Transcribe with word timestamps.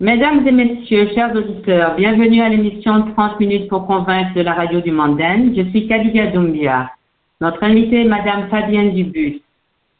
Mesdames 0.00 0.46
et 0.46 0.52
messieurs, 0.52 1.10
chers 1.12 1.34
auditeurs, 1.34 1.96
bienvenue 1.96 2.40
à 2.40 2.48
l'émission 2.48 3.02
30 3.16 3.40
minutes 3.40 3.68
pour 3.68 3.84
convaincre 3.84 4.32
de 4.32 4.42
la 4.42 4.52
radio 4.52 4.80
du 4.80 4.92
Mandaine. 4.92 5.52
Je 5.56 5.68
suis 5.70 5.88
Kadiga 5.88 6.28
Doumbia. 6.28 6.92
Notre 7.40 7.64
invitée 7.64 8.02
est 8.02 8.08
Madame 8.08 8.48
Fabienne 8.48 8.94
Dubus. 8.94 9.42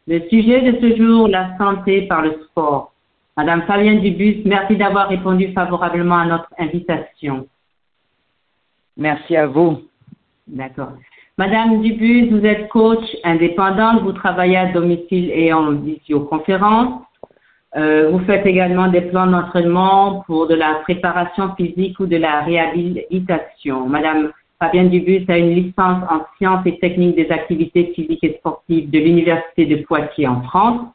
Le 0.07 0.21
sujet 0.29 0.71
de 0.71 0.79
ce 0.81 0.97
jour, 0.97 1.27
la 1.27 1.59
santé 1.59 2.03
par 2.03 2.23
le 2.23 2.41
sport. 2.45 2.93
Madame 3.37 3.63
Fabienne 3.63 3.99
Dubus, 3.99 4.43
merci 4.45 4.77
d'avoir 4.77 5.09
répondu 5.09 5.53
favorablement 5.53 6.19
à 6.19 6.27
notre 6.27 6.55
invitation. 6.61 7.49
Merci 8.97 9.35
à 9.35 9.49
vous. 9.49 9.79
D'accord. 10.47 10.93
Madame 11.39 11.83
Dubus, 11.83 12.29
vous 12.31 12.47
êtes 12.47 12.69
coach 12.69 13.05
indépendante, 13.25 14.03
vous 14.03 14.13
travaillez 14.13 14.59
à 14.59 14.67
domicile 14.67 15.33
et 15.33 15.53
en 15.53 15.73
visioconférence. 15.73 17.03
Euh, 17.79 18.11
vous 18.11 18.19
faites 18.25 18.45
également 18.45 18.89
des 18.89 19.03
plans 19.03 19.29
d'entraînement 19.29 20.25
pour 20.27 20.49
de 20.49 20.55
la 20.55 20.81
préparation 20.83 21.55
physique 21.55 22.01
ou 22.01 22.07
de 22.07 22.17
la 22.17 22.41
réhabilitation. 22.41 23.87
Madame 23.87 24.33
Fabienne 24.59 24.91
Dubus 24.91 25.25
a 25.29 25.39
une 25.39 25.55
licence 25.55 26.03
en 26.11 26.23
sciences 26.37 26.67
et 26.67 26.77
techniques 26.81 27.15
des 27.15 27.31
activités 27.31 27.93
physiques 27.95 28.25
et 28.25 28.35
sportives 28.39 28.91
de 28.91 28.99
l'Université 28.99 29.67
de 29.67 29.77
Poitiers 29.85 30.27
en 30.27 30.43
France. 30.43 30.89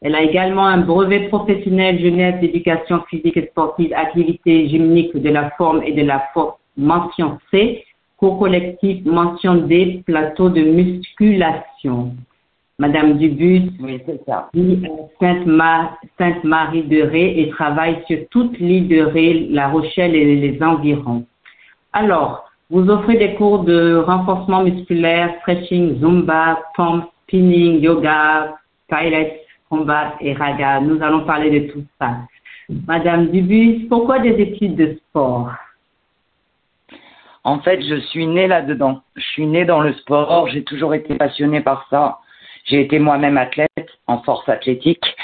Elle 0.00 0.14
a 0.14 0.22
également 0.22 0.64
un 0.64 0.78
brevet 0.78 1.28
professionnel 1.28 2.00
jeunesse 2.00 2.40
d'éducation 2.40 3.02
physique 3.10 3.36
et 3.36 3.48
sportive, 3.48 3.92
activités 3.92 4.66
gymniques 4.68 5.14
de 5.14 5.28
la 5.28 5.50
forme 5.58 5.82
et 5.82 5.92
de 5.92 6.02
la 6.02 6.24
force 6.32 6.56
mention 6.78 7.38
C, 7.50 7.84
co-collectif 8.16 9.04
mention 9.04 9.56
D, 9.56 10.02
plateau 10.06 10.48
de 10.48 10.62
musculation. 10.62 12.14
Madame 12.80 13.18
Dubus 13.18 13.68
à 14.30 14.48
Sainte-Marie 16.16 16.82
de 16.84 17.02
Ré 17.02 17.38
et 17.38 17.50
travaille 17.50 18.02
sur 18.06 18.26
toute 18.30 18.58
l'île 18.58 18.88
de 18.88 19.02
Ré, 19.02 19.48
La 19.50 19.68
Rochelle 19.68 20.16
et 20.16 20.36
les 20.36 20.62
environs. 20.62 21.26
Alors, 21.92 22.50
vous 22.70 22.88
offrez 22.88 23.18
des 23.18 23.34
cours 23.34 23.64
de 23.64 23.96
renforcement 23.96 24.62
musculaire, 24.62 25.34
stretching, 25.40 26.00
zumba, 26.00 26.58
pompe, 26.74 27.04
spinning, 27.24 27.82
yoga, 27.82 28.54
pilates, 28.88 29.36
combat 29.68 30.14
et 30.22 30.32
raga. 30.32 30.80
Nous 30.80 31.02
allons 31.02 31.26
parler 31.26 31.50
de 31.60 31.70
tout 31.70 31.84
ça. 32.00 32.16
Madame 32.86 33.26
Dubus, 33.26 33.88
pourquoi 33.90 34.20
des 34.20 34.40
études 34.40 34.76
de 34.76 34.98
sport? 35.10 35.52
En 37.44 37.58
fait, 37.58 37.82
je 37.82 37.96
suis 37.96 38.26
née 38.26 38.46
là-dedans. 38.46 39.02
Je 39.16 39.26
suis 39.32 39.46
née 39.46 39.66
dans 39.66 39.82
le 39.82 39.92
sport. 39.92 40.48
J'ai 40.48 40.64
toujours 40.64 40.94
été 40.94 41.14
passionnée 41.16 41.60
par 41.60 41.86
ça. 41.90 42.20
J'ai 42.64 42.82
été 42.82 42.98
moi-même 42.98 43.36
athlète 43.36 43.88
en 44.06 44.22
force 44.22 44.48
athlétique 44.48 45.16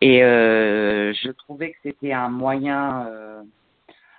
et 0.00 0.22
euh, 0.22 1.12
je 1.12 1.30
trouvais 1.30 1.72
que 1.72 1.76
c'était 1.82 2.12
un 2.12 2.28
moyen 2.28 3.06
euh, 3.06 3.42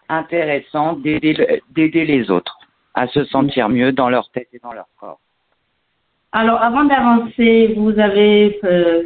intéressant 0.07 0.93
d'aider 0.93 2.05
les 2.05 2.31
autres 2.31 2.57
à 2.93 3.07
se 3.07 3.23
sentir 3.25 3.69
mieux 3.69 3.91
dans 3.91 4.09
leur 4.09 4.29
tête 4.31 4.49
et 4.53 4.59
dans 4.59 4.73
leur 4.73 4.87
corps. 4.99 5.19
Alors, 6.31 6.61
avant 6.61 6.83
d'avancer, 6.83 7.73
vous 7.75 7.97
avez 7.97 8.59
euh, 8.63 9.03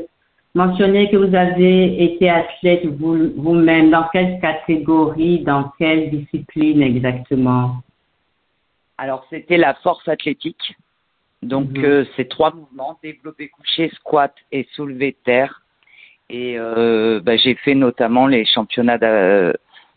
mentionné 0.56 1.09
que 1.09 1.17
vous 1.17 1.34
avez 1.34 2.03
été 2.03 2.30
athlète 2.30 2.86
vous- 2.86 3.31
vous-même. 3.38 3.91
Dans 3.91 4.08
quelle 4.11 4.39
catégorie, 4.41 5.39
dans 5.39 5.72
quelle 5.78 6.09
discipline 6.11 6.81
exactement? 6.81 7.78
Alors, 8.97 9.25
c'était 9.30 9.58
la 9.58 9.73
force 9.75 10.08
athlétique. 10.08 10.75
Donc, 11.44 11.70
Mhm. 11.72 11.86
euh, 11.86 12.06
c'est 12.16 12.30
trois 12.30 12.54
mouvements, 12.54 12.98
développé 13.04 13.50
couché, 13.50 13.90
squat 13.96 14.34
et 14.52 14.68
soulevé 14.74 15.16
terre. 15.24 15.62
Et 16.30 16.56
euh, 16.58 17.20
bah, 17.22 17.36
j'ai 17.38 17.56
fait 17.56 17.76
notamment 17.76 18.28
les 18.28 18.46
championnats 18.46 18.98
de, 18.98 19.54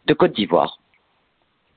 de 0.06 0.14
Côte 0.14 0.32
d'Ivoire. 0.32 0.78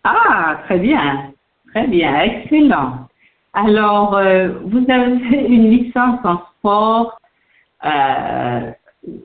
Ah, 0.03 0.62
très 0.66 0.80
bien, 0.80 1.31
très 1.73 1.88
bien, 1.88 2.22
excellent. 2.22 3.08
Alors, 3.53 4.16
euh, 4.16 4.50
vous 4.63 4.85
avez 4.90 5.12
une 5.47 5.69
licence 5.69 6.19
en 6.24 6.41
sport. 6.58 7.18
Euh, 7.85 8.72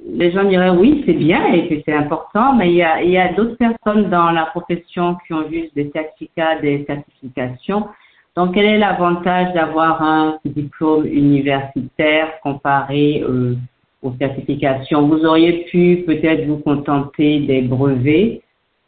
les 0.07 0.31
gens 0.31 0.45
diraient 0.45 0.71
oui, 0.71 1.03
c'est 1.05 1.15
bien 1.15 1.53
et 1.53 1.69
que 1.69 1.83
c'est 1.85 1.95
important, 1.95 2.55
mais 2.55 2.71
il 2.71 2.77
y 2.77 2.83
a, 2.83 3.03
il 3.03 3.11
y 3.11 3.19
a 3.19 3.33
d'autres 3.33 3.57
personnes 3.57 4.09
dans 4.11 4.31
la 4.31 4.47
profession 4.47 5.17
qui 5.27 5.33
ont 5.33 5.49
juste 5.51 5.75
des 5.75 5.91
certificats, 5.91 6.61
des 6.61 6.85
certifications. 6.87 7.89
Donc, 8.37 8.55
quel 8.55 8.65
est 8.65 8.79
l'avantage 8.79 9.55
d'avoir 9.55 10.03
un 10.03 10.39
diplôme 10.45 11.07
universitaire 11.07 12.41
comparé 12.43 13.23
euh, 13.23 13.55
aux 14.03 14.13
certifications? 14.19 15.07
Vous 15.07 15.25
auriez 15.25 15.65
pu 15.71 16.03
peut-être 16.05 16.45
vous 16.47 16.59
contenter 16.59 17.41
des 17.41 17.63
brevets 17.63 18.43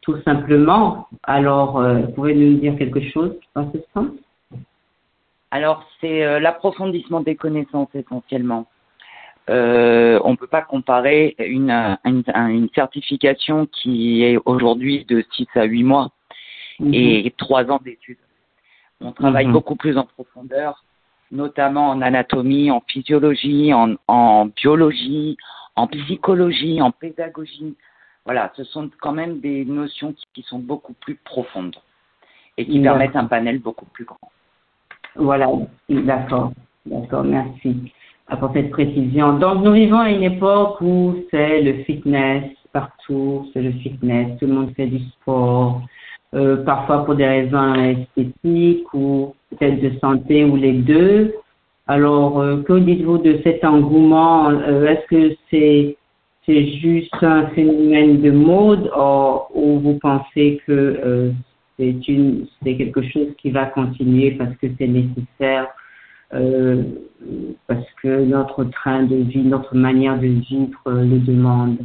tout 0.06 0.20
simplement. 0.22 1.08
Alors, 1.22 1.78
euh, 1.78 2.02
pouvez-vous 2.14 2.40
nous 2.40 2.58
dire 2.58 2.76
quelque 2.76 3.00
chose 3.10 3.34
dans 3.54 3.70
ce 3.72 3.78
sens? 3.94 4.08
Alors, 5.52 5.88
c'est 6.00 6.24
euh, 6.24 6.40
l'approfondissement 6.40 7.20
des 7.20 7.36
connaissances 7.36 7.88
essentiellement. 7.94 8.66
Euh, 9.48 10.20
on 10.24 10.32
ne 10.32 10.36
peut 10.36 10.48
pas 10.48 10.62
comparer 10.62 11.36
une, 11.38 11.70
une, 12.04 12.24
une 12.26 12.68
certification 12.74 13.66
qui 13.66 14.24
est 14.24 14.38
aujourd'hui 14.44 15.04
de 15.04 15.24
6 15.36 15.46
à 15.54 15.64
8 15.64 15.84
mois 15.84 16.10
et 16.92 17.32
3 17.38 17.70
ans 17.70 17.80
d'études. 17.84 18.18
On 19.00 19.12
travaille 19.12 19.46
Mhm. 19.46 19.52
beaucoup 19.52 19.76
plus 19.76 19.98
en 19.98 20.04
profondeur, 20.04 20.84
notamment 21.30 21.90
en 21.90 22.00
anatomie, 22.02 22.70
en 22.70 22.82
physiologie, 22.86 23.72
en, 23.74 23.94
en 24.08 24.46
biologie, 24.46 25.36
en 25.76 25.86
psychologie, 25.86 26.80
en 26.80 26.90
pédagogie. 26.90 27.76
Voilà, 28.24 28.52
ce 28.56 28.64
sont 28.64 28.90
quand 29.00 29.12
même 29.12 29.40
des 29.40 29.64
notions 29.64 30.12
qui, 30.12 30.24
qui 30.34 30.42
sont 30.42 30.58
beaucoup 30.58 30.94
plus 30.94 31.16
profondes 31.16 31.76
et 32.56 32.66
qui 32.66 32.80
permettent 32.80 33.16
un 33.16 33.26
panel 33.26 33.58
beaucoup 33.58 33.84
plus 33.86 34.04
grand. 34.04 34.30
Voilà, 35.14 35.48
d'accord, 35.88 36.52
d'accord, 36.86 37.24
merci 37.24 37.92
pour 38.40 38.50
cette 38.52 38.70
précision. 38.70 39.38
Donc, 39.38 39.62
nous 39.62 39.72
vivons 39.72 39.98
à 39.98 40.10
une 40.10 40.22
époque 40.24 40.80
où 40.80 41.16
c'est 41.30 41.62
le 41.62 41.84
fitness 41.84 42.50
partout, 42.72 43.48
c'est 43.52 43.62
le 43.62 43.72
fitness, 43.72 44.38
tout 44.38 44.46
le 44.46 44.54
monde 44.54 44.74
fait 44.74 44.86
du 44.86 44.98
sport, 45.10 45.82
euh, 46.36 46.62
parfois 46.64 47.04
pour 47.06 47.14
des 47.14 47.26
raisons 47.26 47.74
esthétiques 47.74 48.92
ou 48.92 49.34
peut-être 49.50 49.80
de 49.80 49.98
santé 50.00 50.44
ou 50.44 50.56
les 50.56 50.74
deux. 50.74 51.34
Alors, 51.86 52.40
euh, 52.40 52.62
que 52.62 52.74
dites-vous 52.78 53.18
de 53.18 53.40
cet 53.42 53.64
engouement? 53.64 54.50
Euh, 54.50 54.86
Est-ce 54.86 55.06
que 55.06 55.36
c'est 55.50 55.96
c'est 56.44 56.66
juste 56.78 57.22
un 57.22 57.46
phénomène 57.48 58.20
de 58.20 58.30
mode 58.30 58.90
ou, 58.96 59.38
ou 59.54 59.80
vous 59.80 59.98
pensez 59.98 60.60
que 60.66 61.32
c'est 61.76 62.06
une 62.06 62.46
c'est 62.62 62.76
quelque 62.76 63.02
chose 63.02 63.28
qui 63.38 63.50
va 63.50 63.66
continuer 63.66 64.32
parce 64.32 64.54
que 64.56 64.68
c'est 64.78 64.86
nécessaire 64.86 65.66
parce 66.30 67.90
que 68.00 68.24
notre 68.24 68.62
train 68.64 69.02
de 69.02 69.16
vie, 69.16 69.42
notre 69.42 69.74
manière 69.74 70.18
de 70.18 70.26
vivre 70.26 70.78
le 70.86 71.18
demande? 71.18 71.78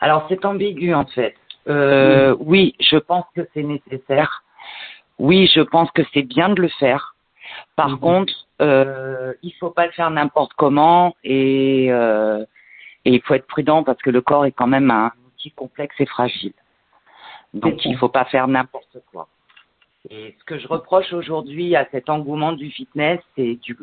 Alors 0.00 0.24
c'est 0.28 0.44
ambigu 0.46 0.94
en 0.94 1.04
fait. 1.04 1.34
Euh, 1.68 2.36
oui, 2.40 2.74
je 2.80 2.96
pense 2.96 3.24
que 3.34 3.42
c'est 3.54 3.62
nécessaire. 3.62 4.42
Oui, 5.18 5.48
je 5.54 5.60
pense 5.60 5.90
que 5.92 6.02
c'est 6.12 6.22
bien 6.22 6.48
de 6.48 6.60
le 6.60 6.68
faire. 6.68 7.14
Par 7.76 7.90
Mhm. 7.90 7.98
contre, 8.00 8.34
euh, 8.60 9.32
il 9.42 9.52
faut 9.54 9.70
pas 9.70 9.86
le 9.86 9.92
faire 9.92 10.10
n'importe 10.10 10.52
comment 10.54 11.14
et, 11.24 11.86
euh, 11.90 12.44
et 13.04 13.12
il 13.12 13.20
faut 13.22 13.34
être 13.34 13.46
prudent 13.46 13.82
parce 13.84 14.00
que 14.02 14.10
le 14.10 14.20
corps 14.20 14.46
est 14.46 14.52
quand 14.52 14.66
même 14.66 14.90
un 14.90 15.12
outil 15.26 15.50
complexe 15.52 15.94
et 16.00 16.06
fragile. 16.06 16.52
Donc 17.52 17.80
ça. 17.80 17.88
il 17.88 17.96
faut 17.96 18.08
pas 18.08 18.24
faire 18.24 18.48
n'importe 18.48 18.98
quoi. 19.12 19.28
Et 20.10 20.34
ce 20.38 20.44
que 20.44 20.58
je 20.58 20.66
reproche 20.68 21.12
aujourd'hui 21.12 21.76
à 21.76 21.86
cet 21.90 22.10
engouement 22.10 22.52
du 22.52 22.70
fitness, 22.70 23.20
c'est 23.36 23.54
du, 23.62 23.76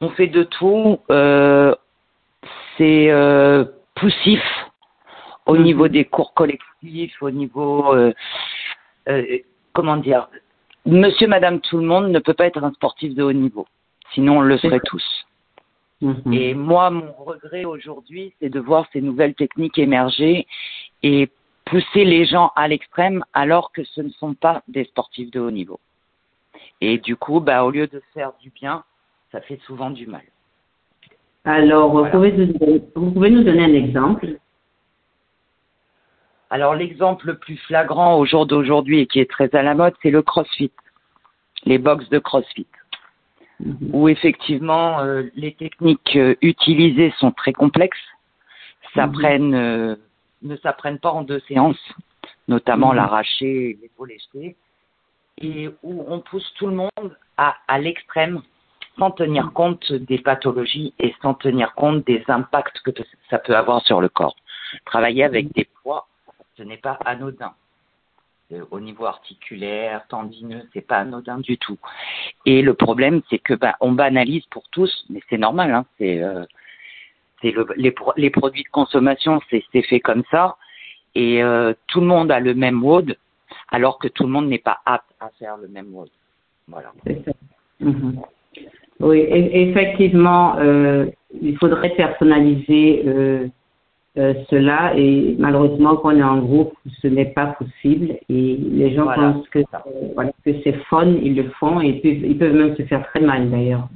on 0.00 0.10
fait 0.10 0.26
de 0.26 0.42
tout. 0.42 1.00
Euh, 1.10 1.74
c'est 2.76 3.10
euh, 3.10 3.64
poussif 3.94 4.42
au 5.48 5.56
Mhm. 5.56 5.62
niveau 5.64 5.88
des 5.88 6.04
cours 6.04 6.34
collectifs, 6.34 7.20
au 7.20 7.30
niveau, 7.30 7.92
euh, 7.94 8.12
euh, 9.08 9.38
comment 9.72 9.96
dire, 9.96 10.28
Monsieur, 10.86 11.26
Madame, 11.26 11.60
tout 11.60 11.76
le 11.76 11.84
monde 11.84 12.10
ne 12.10 12.18
peut 12.18 12.32
pas 12.32 12.46
être 12.46 12.62
un 12.64 12.72
sportif 12.72 13.14
de 13.14 13.22
haut 13.22 13.32
niveau. 13.32 13.66
Sinon, 14.14 14.38
on 14.38 14.40
le 14.40 14.56
serait 14.56 14.80
tous. 14.84 15.04
Mhm. 16.00 16.32
Et 16.32 16.54
moi, 16.54 16.90
mon 16.90 17.12
regret 17.12 17.64
aujourd'hui, 17.66 18.32
c'est 18.40 18.48
de 18.48 18.60
voir 18.60 18.86
ces 18.92 19.02
nouvelles 19.02 19.34
techniques 19.34 19.78
émerger 19.78 20.46
et 21.02 21.28
pousser 21.66 22.04
les 22.04 22.24
gens 22.24 22.52
à 22.56 22.68
l'extrême 22.68 23.22
alors 23.34 23.70
que 23.72 23.84
ce 23.84 24.00
ne 24.00 24.08
sont 24.10 24.32
pas 24.34 24.62
des 24.68 24.84
sportifs 24.84 25.30
de 25.30 25.40
haut 25.40 25.50
niveau. 25.50 25.78
Et 26.80 26.96
du 26.98 27.16
coup, 27.16 27.40
bah, 27.40 27.64
au 27.64 27.70
lieu 27.70 27.86
de 27.86 28.00
faire 28.14 28.32
du 28.40 28.50
bien, 28.50 28.84
ça 29.30 29.42
fait 29.42 29.60
souvent 29.66 29.90
du 29.90 30.06
mal. 30.06 30.22
Alors, 31.44 31.90
vous, 31.90 32.10
pouvez 32.10 32.32
nous, 32.32 32.54
vous 32.94 33.10
pouvez 33.10 33.30
nous 33.30 33.42
donner 33.42 33.64
un 33.64 33.74
exemple? 33.74 34.38
Alors 36.50 36.74
l'exemple 36.74 37.26
le 37.26 37.38
plus 37.38 37.56
flagrant 37.56 38.16
au 38.18 38.24
jour 38.24 38.46
d'aujourd'hui 38.46 39.00
et 39.00 39.06
qui 39.06 39.20
est 39.20 39.30
très 39.30 39.54
à 39.54 39.62
la 39.62 39.74
mode, 39.74 39.94
c'est 40.02 40.10
le 40.10 40.22
CrossFit, 40.22 40.72
les 41.64 41.78
box 41.78 42.08
de 42.08 42.18
CrossFit, 42.18 42.66
Mhm. 43.60 43.90
où 43.92 44.08
effectivement 44.08 45.00
euh, 45.00 45.24
les 45.34 45.52
techniques 45.52 46.16
euh, 46.16 46.34
utilisées 46.42 47.12
sont 47.18 47.32
très 47.32 47.52
complexes, 47.52 47.98
Mhm. 48.96 49.54
euh, 49.54 49.96
ne 50.42 50.56
s'apprennent 50.56 50.98
pas 51.00 51.10
en 51.10 51.22
deux 51.22 51.40
séances, 51.40 51.80
notamment 52.46 52.90
Mhm. 52.90 52.96
l'arraché, 52.96 53.78
l'épaule 53.82 54.12
jeté, 54.12 54.56
et 55.40 55.68
où 55.82 56.04
on 56.08 56.20
pousse 56.20 56.50
tout 56.54 56.66
le 56.66 56.74
monde 56.74 57.16
à, 57.36 57.56
à 57.68 57.78
l'extrême 57.78 58.42
sans 58.98 59.10
tenir 59.12 59.52
compte 59.52 59.92
des 59.92 60.18
pathologies 60.18 60.92
et 60.98 61.14
sans 61.22 61.34
tenir 61.34 61.74
compte 61.74 62.04
des 62.06 62.24
impacts 62.28 62.80
que 62.80 62.90
ça 63.30 63.38
peut 63.38 63.54
avoir 63.56 63.80
sur 63.82 64.00
le 64.00 64.08
corps. 64.08 64.34
Travailler 64.86 65.22
avec 65.22 65.52
des 65.52 65.68
poids, 65.82 66.08
ce 66.58 66.62
n'est 66.64 66.76
pas 66.76 66.98
anodin. 67.04 67.52
Euh, 68.52 68.64
Au 68.70 68.80
niveau 68.80 69.06
articulaire, 69.06 70.06
tendineux, 70.08 70.62
c'est 70.72 70.86
pas 70.86 70.98
anodin 70.98 71.38
du 71.38 71.56
tout. 71.56 71.78
Et 72.46 72.60
le 72.62 72.74
problème, 72.74 73.22
c'est 73.30 73.38
que 73.38 73.54
bah, 73.54 73.76
on 73.80 73.92
banalise 73.92 74.44
pour 74.46 74.64
tous, 74.70 75.06
mais 75.08 75.20
c'est 75.30 75.38
normal. 75.38 75.72
Hein, 75.72 75.84
c'est 75.98 76.22
euh, 76.22 76.44
les, 77.42 77.90
pro- 77.92 78.12
les 78.16 78.30
produits 78.30 78.64
de 78.64 78.68
consommation, 78.70 79.40
c'est 79.50 79.82
fait 79.82 80.00
comme 80.00 80.24
ça. 80.30 80.56
Et 81.14 81.42
euh, 81.42 81.72
tout 81.86 82.00
le 82.00 82.06
monde 82.06 82.30
a 82.30 82.40
le 82.40 82.54
même 82.54 82.82
WOD, 82.82 83.16
alors 83.70 83.98
que 83.98 84.08
tout 84.08 84.24
le 84.24 84.30
monde 84.30 84.48
n'est 84.48 84.58
pas 84.58 84.78
apte 84.84 85.10
à 85.20 85.30
faire 85.38 85.56
le 85.56 85.68
même 85.68 85.94
WOD. 85.94 86.10
Voilà. 86.68 86.92
Mhm. 87.80 88.20
Oui, 89.00 89.20
e- 89.20 89.50
effectivement, 89.68 90.56
il 91.40 91.56
faudrait 91.58 91.94
personnaliser 91.94 93.04
euh, 94.16 94.20
euh, 94.34 94.34
cela 94.50 94.94
et 94.96 95.36
malheureusement, 95.38 95.96
quand 95.96 96.14
on 96.14 96.18
est 96.18 96.22
en 96.22 96.38
groupe, 96.38 96.72
ce 97.02 97.06
n'est 97.08 97.26
pas 97.32 97.46
possible 97.48 98.18
et 98.28 98.56
les 98.56 98.94
gens 98.94 99.04
Voilà, 99.04 99.32
pensent 99.32 99.48
que, 99.50 99.58
euh, 99.60 99.62
voilà, 100.14 100.32
que 100.44 100.50
c'est 100.64 100.76
fun, 100.88 101.06
ils 101.22 101.36
le 101.36 101.50
font 101.50 101.80
et 101.80 101.92
puis 102.00 102.20
ils 102.24 102.38
peuvent 102.38 102.54
même 102.54 102.74
se 102.76 102.82
faire 102.84 103.06
très 103.08 103.20
mal 103.20 103.50
d'ailleurs. 103.50 103.88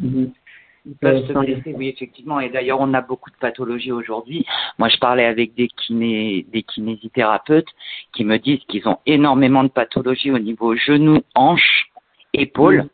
Ils 0.85 0.97
peuvent 1.01 1.23
Euh, 1.23 1.27
se 1.27 1.33
les- 1.47 1.55
blesser, 1.55 1.75
oui, 1.77 1.89
effectivement. 1.89 2.41
Et 2.41 2.51
d'ailleurs, 2.51 2.81
on 2.81 2.93
a 2.93 3.01
beaucoup 3.01 3.31
de 3.31 3.37
pathologies 3.37 3.93
aujourd'hui. 3.93 4.45
Moi, 4.79 4.89
je 4.89 4.99
parlais 4.99 5.25
avec 5.25 5.55
des, 5.55 5.69
kiné, 5.69 6.45
des 6.53 6.63
kinésithérapeutes 6.65 7.69
qui 8.13 8.25
me 8.25 8.37
disent 8.39 8.63
qu'ils 8.69 8.89
ont 8.89 8.99
énormément 9.07 9.63
de 9.63 9.69
pathologies 9.69 10.33
au 10.33 10.39
niveau 10.41 10.75
genoux, 10.75 11.21
hanches, 11.37 11.89
épaules, 12.35 12.87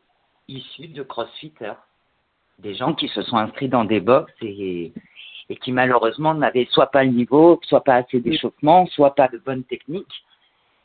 issues 0.49 0.88
de 0.88 1.03
crossfitters. 1.03 1.75
Des 2.59 2.75
gens 2.75 2.93
qui 2.93 3.09
se 3.09 3.23
sont 3.23 3.37
inscrits 3.37 3.69
dans 3.69 3.85
des 3.85 4.00
box 4.00 4.32
et, 4.43 4.93
et 5.50 5.56
qui 5.56 5.73
malheureusement 5.73 6.35
n'avaient 6.35 6.69
soit 6.71 6.91
pas 6.91 7.05
le 7.05 7.11
niveau, 7.11 7.59
soit 7.62 7.83
pas 7.83 7.97
assez 7.97 8.21
d'échauffement, 8.21 8.87
soit 8.87 9.15
pas 9.15 9.29
de 9.29 9.39
bonne 9.39 9.65
technique, 9.65 10.25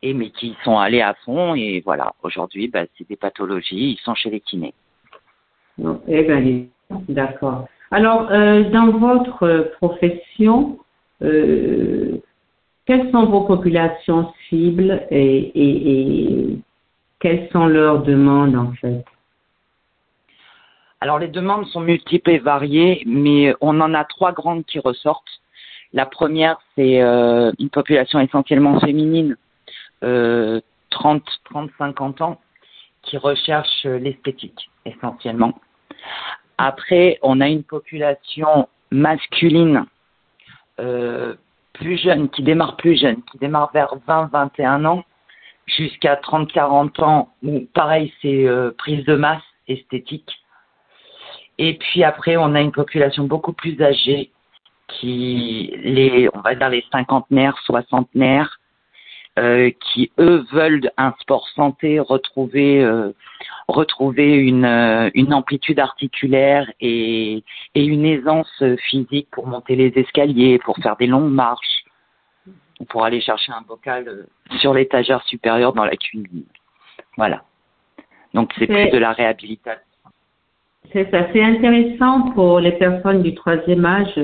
et 0.01 0.13
mais 0.13 0.29
qui 0.29 0.55
sont 0.63 0.77
allés 0.77 1.01
à 1.01 1.13
fond. 1.25 1.55
Et 1.55 1.81
voilà, 1.85 2.13
aujourd'hui, 2.23 2.67
bah, 2.67 2.85
c'est 2.97 3.07
des 3.07 3.15
pathologies. 3.15 3.91
Ils 3.91 3.99
sont 4.03 4.15
chez 4.15 4.29
les 4.29 4.39
kinés. 4.39 4.73
Eh 6.07 6.23
bien, 6.23 6.65
d'accord. 7.09 7.67
Alors, 7.91 8.29
euh, 8.31 8.63
dans 8.69 8.91
votre 8.91 9.71
profession, 9.79 10.79
euh, 11.21 12.17
quelles 12.85 13.11
sont 13.11 13.25
vos 13.25 13.41
populations 13.41 14.33
cibles 14.49 15.05
et 15.09 16.57
quelles 17.19 17.49
sont 17.51 17.67
leurs 17.67 18.03
demandes 18.03 18.55
en 18.55 18.71
fait? 18.73 19.05
Alors 21.03 21.19
les 21.19 21.27
demandes 21.27 21.67
sont 21.67 21.81
multiples 21.81 22.29
et 22.29 22.39
variées, 22.39 23.03
mais 23.05 23.53
on 23.59 23.81
en 23.81 23.93
a 23.93 24.05
trois 24.05 24.31
grandes 24.31 24.63
qui 24.63 24.79
ressortent. 24.79 25.41
La 25.91 26.05
première, 26.05 26.61
c'est 26.77 27.01
euh, 27.01 27.51
une 27.59 27.69
population 27.69 28.21
essentiellement 28.21 28.79
féminine, 28.79 29.35
euh, 30.05 30.61
30, 30.91 31.21
30, 31.43 31.71
50 31.77 32.21
ans, 32.21 32.39
qui 33.01 33.17
recherche 33.17 33.83
l'esthétique 33.83 34.69
essentiellement. 34.85 35.59
Après, 36.57 37.19
on 37.21 37.41
a 37.41 37.49
une 37.49 37.63
population 37.63 38.69
masculine 38.89 39.85
euh, 40.79 41.35
plus 41.73 41.97
jeune, 41.97 42.29
qui 42.29 42.43
démarre 42.43 42.77
plus 42.77 42.97
jeune, 42.97 43.21
qui 43.23 43.37
démarre 43.39 43.71
vers 43.73 43.93
20, 44.07 44.29
21 44.31 44.85
ans, 44.85 45.03
jusqu'à 45.65 46.15
30, 46.15 46.49
40 46.53 46.99
ans, 47.01 47.33
où 47.43 47.67
pareil, 47.73 48.13
c'est 48.21 48.47
euh, 48.47 48.71
prise 48.77 49.03
de 49.03 49.15
masse 49.15 49.43
esthétique. 49.67 50.31
Et 51.57 51.75
puis 51.75 52.03
après, 52.03 52.35
on 52.37 52.55
a 52.55 52.61
une 52.61 52.71
population 52.71 53.25
beaucoup 53.25 53.53
plus 53.53 53.79
âgée, 53.81 54.31
qui 54.87 55.73
les, 55.83 56.29
on 56.33 56.41
va 56.41 56.55
dire 56.55 56.69
les 56.69 56.83
cinquantenaires, 56.91 57.57
soixantenaires, 57.65 58.59
euh, 59.39 59.71
qui 59.79 60.11
eux 60.19 60.45
veulent 60.51 60.91
un 60.97 61.13
sport 61.19 61.47
santé, 61.55 61.99
retrouver 61.99 62.83
euh, 62.83 63.11
retrouver 63.67 64.35
une 64.35 64.65
euh, 64.65 65.09
une 65.15 65.33
amplitude 65.33 65.79
articulaire 65.79 66.71
et 66.79 67.43
et 67.73 67.83
une 67.83 68.05
aisance 68.05 68.63
physique 68.89 69.27
pour 69.31 69.47
monter 69.47 69.75
les 69.75 69.91
escaliers, 69.95 70.59
pour 70.59 70.77
faire 70.77 70.97
des 70.97 71.07
longues 71.07 71.31
marches, 71.31 71.83
ou 72.79 72.85
pour 72.85 73.05
aller 73.05 73.21
chercher 73.21 73.51
un 73.53 73.61
bocal 73.61 74.07
euh, 74.07 74.27
sur 74.59 74.73
l'étagère 74.73 75.23
supérieure 75.23 75.73
dans 75.73 75.85
la 75.85 75.95
cuisine. 75.95 76.45
Voilà. 77.17 77.43
Donc 78.35 78.51
c'est 78.57 78.67
C'est- 78.67 78.73
plus 78.73 78.89
de 78.91 78.97
la 78.99 79.13
réhabilitation. 79.13 79.81
C'est 80.91 81.09
ça, 81.11 81.27
c'est 81.33 81.43
intéressant 81.43 82.31
pour 82.31 82.59
les 82.59 82.73
personnes 82.73 83.23
du 83.23 83.33
troisième 83.33 83.85
âge, 83.85 84.19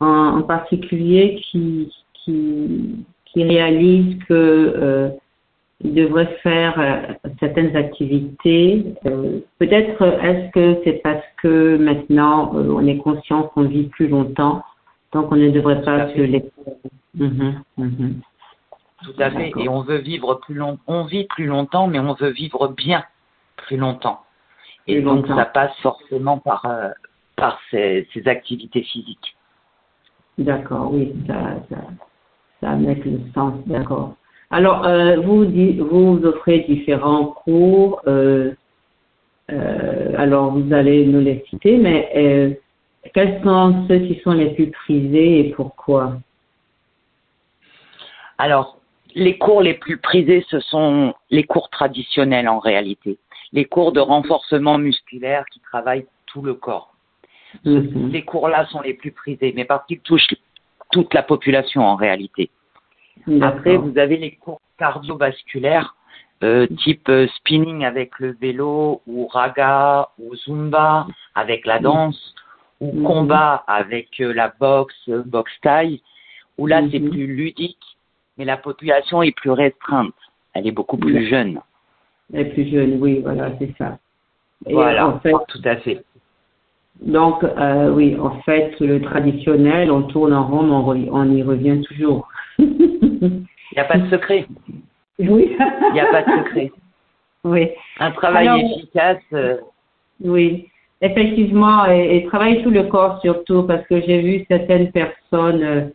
en, 0.00 0.38
en 0.38 0.42
particulier 0.42 1.40
qui, 1.42 1.92
qui, 2.14 3.04
qui 3.26 3.44
réalisent 3.44 4.18
que 4.28 4.32
euh, 4.76 5.08
ils 5.80 5.94
devraient 5.94 6.38
faire 6.42 6.78
euh, 6.78 7.30
certaines 7.40 7.76
activités. 7.76 8.94
Euh, 9.06 9.40
Peut-être 9.58 10.02
est-ce 10.02 10.50
que 10.52 10.80
c'est 10.84 11.02
parce 11.02 11.24
que 11.42 11.76
maintenant 11.76 12.52
on 12.54 12.86
est 12.86 12.98
conscient 12.98 13.44
qu'on 13.44 13.64
vit 13.64 13.84
plus 13.84 14.08
longtemps, 14.08 14.62
donc 15.12 15.30
on 15.32 15.36
ne 15.36 15.50
devrait 15.50 15.82
pas 15.82 16.08
se 16.10 16.20
laisser. 16.20 16.52
Mhm, 17.14 17.62
mhm. 17.76 18.20
Tout 19.04 19.14
à 19.18 19.30
fait. 19.30 19.52
Et 19.58 19.68
on 19.68 19.82
veut 19.82 19.98
vivre 19.98 20.34
plus 20.34 20.54
long. 20.54 20.78
On 20.86 21.04
vit 21.04 21.24
plus 21.24 21.46
longtemps, 21.46 21.88
mais 21.88 21.98
on 21.98 22.14
veut 22.14 22.30
vivre 22.30 22.68
bien 22.68 23.02
plus 23.56 23.76
longtemps. 23.76 24.20
Et 24.86 25.00
donc 25.00 25.26
ça 25.28 25.44
passe 25.44 25.76
forcément 25.82 26.38
par 26.38 26.66
euh, 26.66 26.90
par 27.36 27.58
ces, 27.70 28.08
ces 28.12 28.26
activités 28.28 28.82
physiques. 28.82 29.36
D'accord, 30.38 30.92
oui, 30.92 31.12
ça, 31.26 31.56
ça, 31.68 31.76
ça 32.60 32.76
met 32.76 32.94
le 32.94 33.20
sens, 33.34 33.54
d'accord. 33.66 34.14
Alors, 34.50 34.86
euh, 34.86 35.16
vous, 35.16 35.44
vous 35.44 36.24
offrez 36.24 36.60
différents 36.60 37.26
cours. 37.26 38.02
euh, 38.06 38.52
alors, 40.16 40.52
vous 40.52 40.72
allez 40.72 41.04
nous 41.06 41.20
les 41.20 41.44
citer, 41.48 41.76
mais 41.76 42.58
quels 43.12 43.42
sont 43.42 43.86
ceux 43.88 43.98
qui 43.98 44.20
sont 44.20 44.32
les 44.32 44.54
plus 44.54 44.70
prisés 44.70 45.40
et 45.40 45.50
pourquoi? 45.50 46.14
Alors, 48.38 48.78
les 49.14 49.36
cours 49.36 49.60
les 49.60 49.74
plus 49.74 49.98
prisés, 49.98 50.44
ce 50.48 50.60
sont 50.60 51.14
les 51.30 51.44
cours 51.44 51.68
traditionnels 51.68 52.48
en 52.48 52.58
réalité. 52.58 53.18
Les 53.52 53.64
cours 53.66 53.92
de 53.92 54.00
renforcement 54.00 54.78
musculaire 54.78 55.44
qui 55.52 55.60
travaillent 55.60 56.06
tout 56.26 56.42
le 56.42 56.54
corps. 56.54 56.94
Mhm. 57.64 58.10
Ces 58.12 58.22
cours-là 58.22 58.66
sont 58.66 58.80
les 58.80 58.94
plus 58.94 59.12
prisés, 59.12 59.52
mais 59.54 59.64
parce 59.64 59.86
qu'ils 59.86 60.00
touchent 60.00 60.34
toute 60.90 61.12
la 61.14 61.22
population 61.22 61.82
en 61.82 61.96
réalité. 61.96 62.50
Après, 63.42 63.76
vous 63.76 63.98
avez 63.98 64.16
les 64.16 64.32
cours 64.36 64.60
cardiovasculaires, 64.78 65.94
euh, 66.42 66.66
type 66.78 67.08
euh, 67.08 67.28
spinning 67.36 67.84
avec 67.84 68.18
le 68.18 68.32
vélo, 68.32 69.02
ou 69.06 69.26
raga, 69.26 70.08
ou 70.18 70.34
zumba 70.34 71.06
avec 71.34 71.66
la 71.66 71.78
danse, 71.78 72.34
ou 72.80 72.92
Mhm. 72.92 73.04
combat 73.04 73.64
avec 73.66 74.20
euh, 74.20 74.32
la 74.32 74.48
boxe, 74.58 75.08
boxe 75.08 75.52
taille, 75.60 76.02
où 76.58 76.66
là 76.66 76.82
c'est 76.90 76.98
Mhm. 76.98 77.10
plus 77.10 77.26
ludique, 77.26 77.96
mais 78.38 78.44
la 78.44 78.56
population 78.56 79.22
est 79.22 79.36
plus 79.36 79.50
restreinte. 79.50 80.14
Elle 80.54 80.66
est 80.66 80.72
beaucoup 80.72 80.96
plus 80.96 81.28
jeune. 81.28 81.60
Les 82.32 82.44
plus 82.46 82.68
jeunes, 82.70 82.98
oui, 83.00 83.20
voilà, 83.22 83.50
c'est 83.58 83.74
ça. 83.76 83.98
Et 84.66 84.72
Voilà, 84.74 85.08
en 85.08 85.18
fait, 85.20 85.32
tout 85.48 85.60
à 85.64 85.76
fait. 85.76 86.02
donc, 87.00 87.42
euh, 87.44 87.90
oui, 87.92 88.16
en 88.18 88.40
fait, 88.42 88.74
le 88.80 89.00
traditionnel, 89.02 89.90
on 89.90 90.02
tourne 90.02 90.32
en 90.32 90.46
rond, 90.46 90.70
on, 91.12 91.30
y 91.30 91.42
revient 91.42 91.80
toujours. 91.82 92.28
Il 92.58 93.44
n'y 93.74 93.78
a 93.80 93.84
pas 93.84 93.98
de 93.98 94.08
secret. 94.10 94.46
oui. 95.18 95.56
Il 95.58 95.92
n'y 95.92 96.00
a 96.00 96.06
pas 96.06 96.22
de 96.22 96.30
secret. 96.38 96.70
Oui. 97.44 97.70
Un 97.98 98.12
travail 98.12 98.46
Alors- 98.46 98.60
efficace. 98.60 99.18
euh, 99.32 99.56
Oui, 100.24 100.68
effectivement, 101.00 101.86
et, 101.86 102.16
et 102.18 102.26
travailler 102.26 102.62
tout 102.62 102.70
le 102.70 102.84
corps 102.84 103.20
surtout, 103.20 103.64
parce 103.64 103.84
que 103.88 104.00
j'ai 104.00 104.20
vu 104.22 104.44
certaines 104.48 104.92
personnes, 104.92 105.90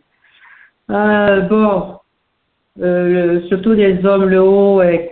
euh, 0.90 1.40
bon, 1.48 1.94
surtout 3.48 3.72
les 3.72 4.04
hommes, 4.04 4.26
le 4.26 4.42
haut 4.42 4.82
est 4.82 5.08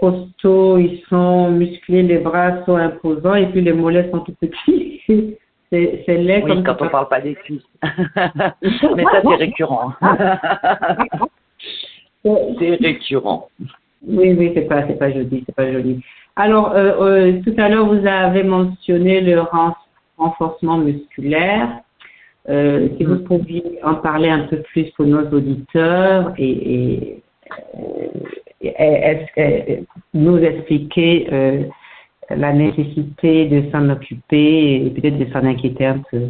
ils 0.79 1.03
sont 1.09 1.51
musclés, 1.51 2.03
les 2.03 2.19
bras 2.19 2.65
sont 2.65 2.77
imposants, 2.77 3.35
et 3.35 3.47
puis 3.47 3.61
les 3.61 3.73
mollets 3.73 4.11
sont 4.11 4.21
tout 4.21 4.35
petits. 4.41 5.03
C'est 5.69 6.05
c'est 6.07 6.19
laid 6.19 6.45
oui, 6.45 6.49
comme 6.49 6.63
quand 6.63 6.81
on 6.81 6.89
parle 6.89 7.09
pas 7.09 7.21
des 7.21 7.35
cuisses. 7.35 7.61
mais 7.83 9.05
ça 9.05 9.21
c'est 9.21 9.35
récurrent. 9.35 9.95
c'est 12.23 12.77
récurrent. 12.81 13.49
Oui, 14.07 14.33
oui, 14.39 14.53
c'est 14.55 14.69
pas, 14.69 14.87
c'est 14.87 14.97
pas 14.97 15.11
joli, 15.11 15.43
c'est 15.45 15.55
pas 15.57 15.73
joli. 15.73 16.01
Alors, 16.37 16.73
euh, 16.73 16.93
euh, 17.01 17.41
tout 17.43 17.55
à 17.59 17.69
l'heure, 17.69 17.87
vous 17.87 18.07
avez 18.07 18.45
mentionné 18.45 19.21
le 19.21 19.41
ren- 19.41 19.75
renforcement 20.19 20.79
musculaire. 20.79 21.81
Euh, 22.49 22.89
si 22.97 23.05
vous 23.05 23.19
pouviez 23.25 23.81
en 23.83 23.97
parler 23.97 24.29
un 24.29 24.47
peu 24.47 24.59
plus 24.59 24.91
pour 24.91 25.07
nos 25.07 25.27
auditeurs 25.31 26.33
et, 26.39 26.75
et, 26.75 27.23
nous 30.15 30.39
expliquer 30.39 31.29
euh, 31.33 31.65
la 32.31 32.53
nécessité 32.53 33.47
de 33.47 33.71
s'en 33.71 33.89
occuper 33.91 34.87
et 34.87 34.91
peut-être 34.91 35.19
de 35.19 35.31
s'en 35.33 35.45
inquiéter 35.45 35.87
un 35.87 35.99
peu? 36.11 36.29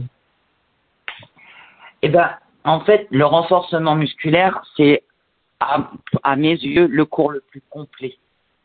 Eh 2.02 2.08
ben, 2.08 2.30
en 2.64 2.80
fait, 2.80 3.06
le 3.10 3.24
renforcement 3.24 3.94
musculaire, 3.94 4.62
c'est 4.76 5.02
à, 5.60 5.90
à, 6.22 6.36
mes 6.36 6.52
yeux 6.52 6.86
le 6.86 7.04
cours 7.04 7.30
le 7.30 7.40
plus 7.40 7.62
complet 7.70 8.16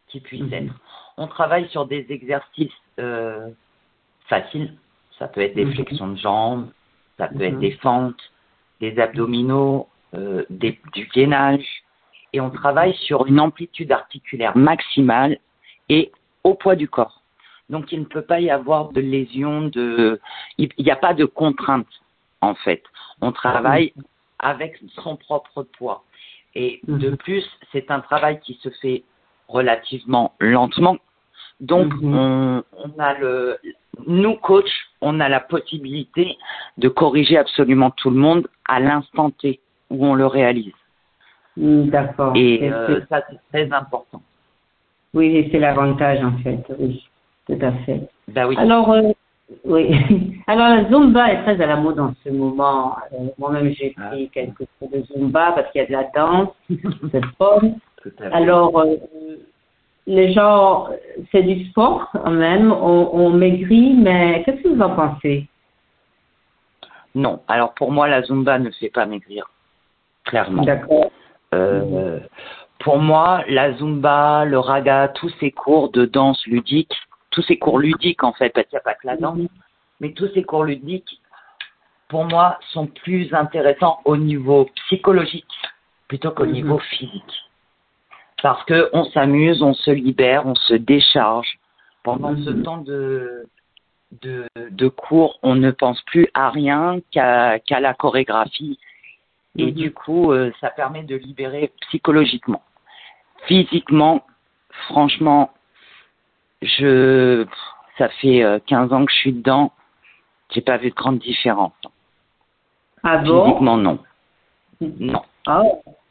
qui 0.07 0.19
puisse 0.19 0.41
mhm. 0.41 0.53
être. 0.53 0.73
On 1.17 1.27
travaille 1.27 1.69
sur 1.69 1.85
des 1.85 2.05
exercices 2.09 2.71
euh, 2.99 3.49
faciles. 4.27 4.73
Ça 5.17 5.27
peut 5.27 5.41
être 5.41 5.55
des 5.55 5.65
mhm. 5.65 5.73
flexions 5.73 6.07
de 6.07 6.17
jambes, 6.17 6.69
ça 7.17 7.27
peut 7.27 7.43
être 7.43 7.55
mhm. 7.55 7.59
des 7.59 7.71
fentes, 7.73 8.31
des 8.79 8.99
abdominaux, 8.99 9.87
euh, 10.15 10.43
des, 10.49 10.79
du 10.93 11.07
gainage. 11.13 11.65
Et 12.33 12.41
on 12.41 12.49
travaille 12.49 12.93
sur 12.95 13.27
une 13.27 13.39
amplitude 13.39 13.91
articulaire 13.91 14.55
maximale 14.55 15.37
et 15.89 16.11
au 16.43 16.53
poids 16.53 16.75
du 16.75 16.87
corps. 16.87 17.21
Donc 17.69 17.91
il 17.91 17.99
ne 17.99 18.05
peut 18.05 18.21
pas 18.21 18.39
y 18.39 18.49
avoir 18.49 18.91
de 18.91 19.01
lésion, 19.01 19.63
de, 19.63 20.19
il 20.57 20.69
n'y 20.79 20.91
a 20.91 20.95
pas 20.95 21.13
de 21.13 21.25
contrainte 21.25 21.87
en 22.41 22.55
fait. 22.55 22.83
On 23.21 23.31
travaille 23.31 23.93
avec 24.39 24.79
son 24.95 25.15
propre 25.15 25.63
poids. 25.63 26.03
Et 26.55 26.81
de 26.87 27.11
plus, 27.11 27.45
c'est 27.71 27.91
un 27.91 28.01
travail 28.01 28.39
qui 28.41 28.59
se 28.61 28.69
fait 28.81 29.03
relativement 29.47 30.33
lentement. 30.39 30.97
Donc, 31.61 31.93
on, 32.01 32.63
on, 32.73 32.99
a 32.99 33.13
le, 33.19 33.59
nous, 34.07 34.35
coach, 34.35 34.69
on 34.99 35.19
a 35.19 35.29
la 35.29 35.39
possibilité 35.39 36.37
de 36.77 36.89
corriger 36.89 37.37
absolument 37.37 37.91
tout 37.91 38.09
le 38.09 38.17
monde 38.17 38.47
à 38.67 38.79
l'instant 38.79 39.29
T 39.29 39.59
où 39.89 40.05
on 40.05 40.15
le 40.15 40.25
réalise. 40.25 40.73
Mm, 41.57 41.89
d'accord. 41.89 42.33
Et 42.35 42.71
euh, 42.71 43.01
ça, 43.09 43.21
c'est 43.29 43.39
très 43.51 43.73
important. 43.75 44.21
Oui, 45.13 45.49
c'est 45.51 45.59
l'avantage 45.59 46.23
en 46.23 46.37
fait. 46.37 46.63
Oui, 46.79 47.05
tout 47.47 47.59
à 47.61 47.71
fait. 47.85 48.01
Ben 48.29 48.47
oui. 48.47 48.55
Alors, 48.57 48.91
euh, 48.91 49.11
oui. 49.65 49.93
Alors, 50.47 50.69
la 50.69 50.89
Zumba 50.89 51.33
est 51.33 51.43
très 51.43 51.61
à 51.61 51.67
la 51.67 51.75
mode 51.75 51.99
en 51.99 52.13
ce 52.23 52.29
moment. 52.29 52.95
Euh, 53.13 53.27
moi-même, 53.37 53.73
j'ai 53.73 53.93
ah. 53.97 54.09
pris 54.09 54.29
quelques 54.29 54.65
cours 54.79 54.89
de 54.89 55.03
Zumba 55.03 55.51
parce 55.51 55.71
qu'il 55.71 55.81
y 55.81 55.83
a 55.83 55.87
de 55.87 55.91
la 55.91 56.09
danse, 56.15 56.49
c'est 57.11 57.25
fun. 57.37 57.73
Alors, 58.31 58.85
les 60.07 60.33
gens, 60.33 60.87
c'est 61.31 61.43
du 61.43 61.65
sport 61.69 62.09
quand 62.11 62.31
même, 62.31 62.71
on, 62.71 63.29
maigrit, 63.29 63.93
mais 63.93 64.41
qu'est-ce 64.43 64.61
que 64.63 64.69
vous 64.69 64.81
en 64.81 64.95
pensez? 64.95 65.47
Non, 67.13 67.41
alors 67.47 67.73
pour 67.73 67.91
moi, 67.91 68.07
la 68.07 68.23
Zumba 68.23 68.57
ne 68.57 68.71
fait 68.71 68.89
pas 68.89 69.05
maigrir, 69.05 69.49
clairement. 70.23 70.63
D'accord. 70.63 71.11
Euh, 71.53 72.19
pour 72.79 72.97
moi, 72.97 73.43
la 73.47 73.73
Zumba, 73.73 74.45
le 74.45 74.59
raga, 74.59 75.09
tous 75.09 75.31
ces 75.39 75.51
cours 75.51 75.91
de 75.91 76.05
danse 76.05 76.45
ludique, 76.47 76.93
tous 77.29 77.41
ces 77.43 77.57
cours 77.57 77.79
ludiques 77.79 78.23
en 78.23 78.33
fait, 78.33 78.49
parce 78.49 78.67
qu'il 78.67 78.75
n'y 78.75 78.81
a 78.81 78.83
pas 78.83 78.95
que 78.95 79.07
la 79.07 79.17
danse, 79.17 79.39
mais 79.99 80.13
tous 80.13 80.29
ces 80.33 80.43
cours 80.43 80.63
ludiques, 80.63 81.19
pour 82.07 82.25
moi, 82.25 82.57
sont 82.71 82.87
plus 82.87 83.33
intéressants 83.33 83.99
au 84.05 84.17
niveau 84.17 84.69
psychologique 84.75 85.45
plutôt 86.07 86.31
qu'au 86.31 86.45
mhm. 86.45 86.53
niveau 86.53 86.79
physique 86.79 87.41
parce 88.41 88.63
que 88.65 88.89
on 88.93 89.05
s'amuse, 89.05 89.61
on 89.61 89.73
se 89.73 89.91
libère, 89.91 90.45
on 90.45 90.55
se 90.55 90.73
décharge. 90.73 91.59
Pendant 92.03 92.35
ce 92.35 92.49
mhm. 92.49 92.63
temps 92.63 92.77
de, 92.77 93.45
de, 94.23 94.47
de, 94.71 94.87
cours, 94.87 95.37
on 95.43 95.55
ne 95.55 95.69
pense 95.69 96.01
plus 96.03 96.27
à 96.33 96.49
rien 96.49 96.99
qu'à 97.11 97.59
qu'à 97.59 97.79
la 97.79 97.93
chorégraphie. 97.93 98.79
Et 99.57 99.65
mhm. 99.65 99.71
du 99.71 99.93
coup, 99.93 100.31
euh, 100.31 100.51
ça 100.61 100.69
permet 100.69 101.03
de 101.03 101.15
libérer 101.15 101.71
psychologiquement. 101.81 102.61
Physiquement, 103.47 104.23
franchement, 104.87 105.51
je, 106.61 107.45
ça 107.97 108.09
fait 108.09 108.43
15 108.67 108.91
euh, 108.91 108.95
ans 108.95 109.05
que 109.05 109.11
je 109.11 109.17
suis 109.17 109.33
dedans, 109.33 109.71
j'ai 110.51 110.61
pas 110.61 110.77
vu 110.77 110.89
de 110.89 110.95
grande 110.95 111.19
différence. 111.19 111.73
Ah 113.03 113.17
bon? 113.17 113.45
Physiquement, 113.45 113.77
non. 113.77 113.99
Non. 114.79 115.21
Ah, 115.47 115.63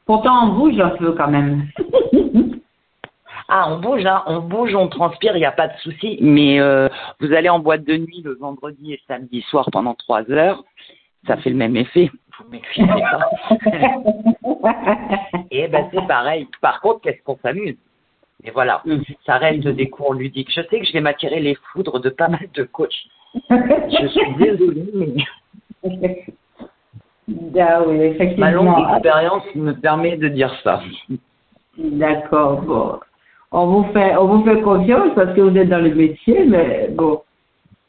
pourtant, 0.07 0.45
on 0.45 0.55
bouge 0.55 0.81
un 0.81 0.91
peu 0.91 1.13
quand 1.13 1.29
même. 1.29 1.69
Ah, 3.53 3.67
on 3.69 3.81
bouge, 3.81 4.07
hein, 4.07 4.23
on 4.27 4.39
bouge, 4.39 4.77
on 4.77 4.87
transpire, 4.87 5.35
il 5.35 5.41
n'y 5.41 5.45
a 5.45 5.51
pas 5.51 5.67
de 5.67 5.77
souci. 5.79 6.19
Mais 6.21 6.61
euh, 6.61 6.89
vous 7.19 7.33
allez 7.33 7.49
en 7.49 7.59
boîte 7.59 7.83
de 7.83 7.97
nuit 7.97 8.23
le 8.23 8.35
vendredi 8.35 8.93
et 8.93 9.01
samedi 9.09 9.43
soir 9.43 9.69
pendant 9.73 9.95
trois 9.95 10.31
heures, 10.31 10.63
ça 11.27 11.37
fait 11.39 11.51
le 11.51 11.57
même 11.57 11.77
effet. 11.77 12.11
Vous 12.39 12.51
m'excusez 12.51 12.87
pas. 12.87 13.31
et 15.51 15.69
ben 15.69 15.89
c'est 15.93 16.07
pareil. 16.07 16.49
Par 16.61 16.81
contre, 16.81 17.03
qu'est-ce 17.03 17.23
qu'on 17.23 17.39
s'amuse? 17.43 17.77
Et 18.45 18.51
voilà, 18.51 18.81
mm. 18.85 19.01
ça 19.27 19.37
reste 19.37 19.69
des 19.69 19.91
cours 19.91 20.15
ludiques. 20.15 20.51
Je 20.51 20.63
sais 20.63 20.81
que 20.81 20.87
je 20.87 20.93
vais 20.93 21.01
m'attirer 21.01 21.41
les 21.41 21.57
foudres 21.73 22.01
de 22.01 22.09
pas 22.09 22.29
mal 22.29 22.49
de 22.55 22.63
coachs. 22.65 22.91
je 23.51 24.07
suis 24.09 24.35
désolée, 24.39 24.91
mais. 24.95 26.27
Ah 27.59 27.83
oui, 27.87 27.97
effectivement. 28.03 28.47
Ma 28.47 28.53
longue 28.53 28.95
expérience 28.95 29.45
me 29.55 29.73
permet 29.73 30.17
de 30.17 30.29
dire 30.29 30.55
ça. 30.65 30.83
D'accord, 31.79 32.63
bon. 32.63 32.99
On 33.53 33.67
vous 33.67 33.93
fait, 33.93 34.17
on 34.17 34.27
vous 34.27 34.45
fait 34.45 34.61
confiance 34.63 35.11
parce 35.15 35.35
que 35.35 35.41
vous 35.41 35.57
êtes 35.57 35.69
dans 35.69 35.83
le 35.83 35.95
métier, 35.95 36.45
mais 36.45 36.89
bon, 36.91 37.23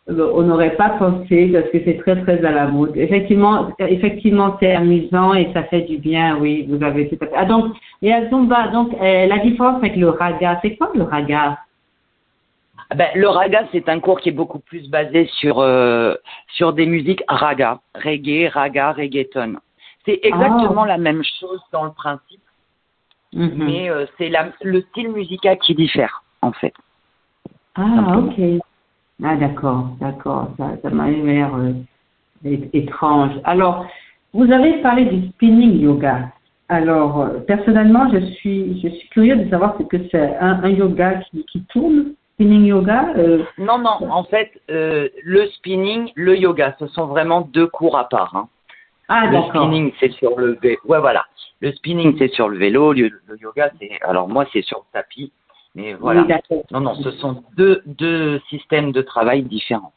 on 0.08 0.42
n'aurait 0.44 0.76
pas 0.76 0.90
pensé 0.90 1.50
parce 1.54 1.70
que 1.70 1.84
c'est 1.86 1.98
très 2.00 2.22
très 2.22 2.44
à 2.44 2.52
la 2.52 2.68
mode. 2.68 2.98
Effectivement, 2.98 3.70
effectivement, 3.80 4.58
c'est 4.60 4.74
amusant 4.74 5.34
et 5.34 5.52
ça 5.54 5.64
fait 5.64 5.82
du 5.82 5.98
bien. 5.98 6.38
Oui, 6.38 6.66
vous 6.68 6.84
avez 6.84 7.08
tout 7.08 7.18
à 7.22 7.28
fait. 7.28 7.34
Ah 7.36 7.46
donc, 7.46 7.76
y 8.02 8.12
a 8.12 8.30
Zumba. 8.30 8.68
Donc, 8.70 8.94
euh, 8.94 9.28
la 9.28 9.38
différence 9.40 9.78
avec 9.78 9.96
le 9.96 10.10
raga, 10.10 10.60
c'est 10.62 10.76
quoi 10.76 10.92
le 10.94 11.04
raga? 11.04 11.60
Ah 12.90 12.96
ben, 12.96 13.08
le 13.16 13.28
raga, 13.30 13.64
c'est 13.72 13.88
un 13.88 14.00
cours 14.00 14.20
qui 14.20 14.30
est 14.30 14.34
beaucoup 14.34 14.60
plus 14.60 14.90
basé 14.90 15.28
sur 15.40 15.60
euh, 15.60 16.16
sur 16.48 16.74
des 16.74 16.86
musiques 16.88 17.24
raga, 17.28 17.80
reggae, 17.96 18.50
raga, 18.52 18.92
reggaeton. 18.92 19.58
C'est 20.06 20.20
exactement 20.24 20.84
ah. 20.84 20.88
la 20.88 20.98
même 20.98 21.22
chose 21.40 21.62
dans 21.72 21.86
le 21.86 21.92
principe, 21.92 22.42
Mhm. 23.34 23.64
Mais 23.66 23.90
euh, 23.90 24.06
c'est 24.18 24.32
le 24.62 24.82
style 24.82 25.10
musical 25.10 25.58
qui 25.60 25.74
diffère, 25.74 26.24
en 26.42 26.52
fait. 26.52 26.74
Ah, 27.76 28.18
ok. 28.18 28.62
Ah, 29.24 29.36
d'accord, 29.36 29.90
d'accord. 30.00 30.50
Ça, 30.58 30.72
ça 30.82 30.90
m'a 30.90 31.10
l'air 31.10 31.52
euh, 31.56 32.58
étrange. 32.74 33.32
Alors, 33.44 33.86
vous 34.34 34.52
avez 34.52 34.82
parlé 34.82 35.06
du 35.06 35.30
spinning 35.30 35.80
yoga. 35.80 36.30
Alors, 36.70 37.22
euh, 37.22 37.40
personnellement, 37.40 38.10
je 38.12 38.20
suis, 38.20 38.82
je 38.82 38.88
suis 38.90 39.10
curieux 39.10 39.36
de 39.36 39.50
savoir 39.50 39.76
ce 39.78 39.84
que 39.84 39.98
c'est. 40.10 40.38
Un, 40.38 40.64
un, 40.64 40.70
yoga 40.70 41.16
qui, 41.30 41.46
qui 41.46 41.62
tourne 41.66 42.14
Spinning 42.36 42.66
yoga 42.66 43.14
Non, 43.60 43.78
non, 43.78 44.10
en 44.10 44.24
fait, 44.24 44.50
le 44.68 45.46
spinning, 45.58 46.12
le 46.16 46.36
yoga, 46.36 46.76
ce 46.80 46.88
sont 46.88 47.06
vraiment 47.06 47.42
deux 47.42 47.68
cours 47.68 47.96
à 47.96 48.10
part. 48.10 48.36
Hein. 48.36 48.48
Ah, 49.14 49.28
le 49.28 49.42
spinning, 49.50 49.92
c'est 50.00 50.14
sur 50.14 50.40
le 50.40 50.58
vélo. 50.62 50.78
Ouais, 50.86 51.00
voilà. 51.00 51.26
Le 51.60 51.74
spinning, 51.74 52.16
c'est 52.18 52.30
sur 52.30 52.48
le 52.48 52.58
vélo. 52.58 52.94
Le, 52.94 53.12
yoga, 53.42 53.70
c'est. 53.78 54.00
Alors, 54.04 54.30
moi, 54.30 54.46
c'est 54.54 54.62
sur 54.62 54.78
le 54.78 54.84
tapis. 54.94 55.34
Mais 55.76 55.94
voilà. 55.94 56.26
non, 56.72 56.82
non, 56.82 56.96
ce 56.96 57.12
sont 57.12 57.44
deux, 57.56 57.82
deux 57.86 58.40
systèmes 58.50 58.92
de 58.92 59.02
travail 59.02 59.44
différents. 59.44 59.94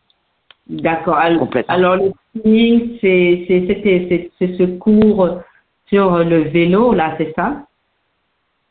D'accord. 0.68 1.18
Alors, 1.68 1.96
le 1.96 2.12
spinning, 2.36 2.98
c'est 3.00 3.46
ce 4.40 4.64
cours 4.78 5.40
sur 5.86 6.18
le 6.18 6.42
vélo, 6.48 6.92
là, 6.94 7.14
c'est 7.18 7.32
ça? 7.34 7.66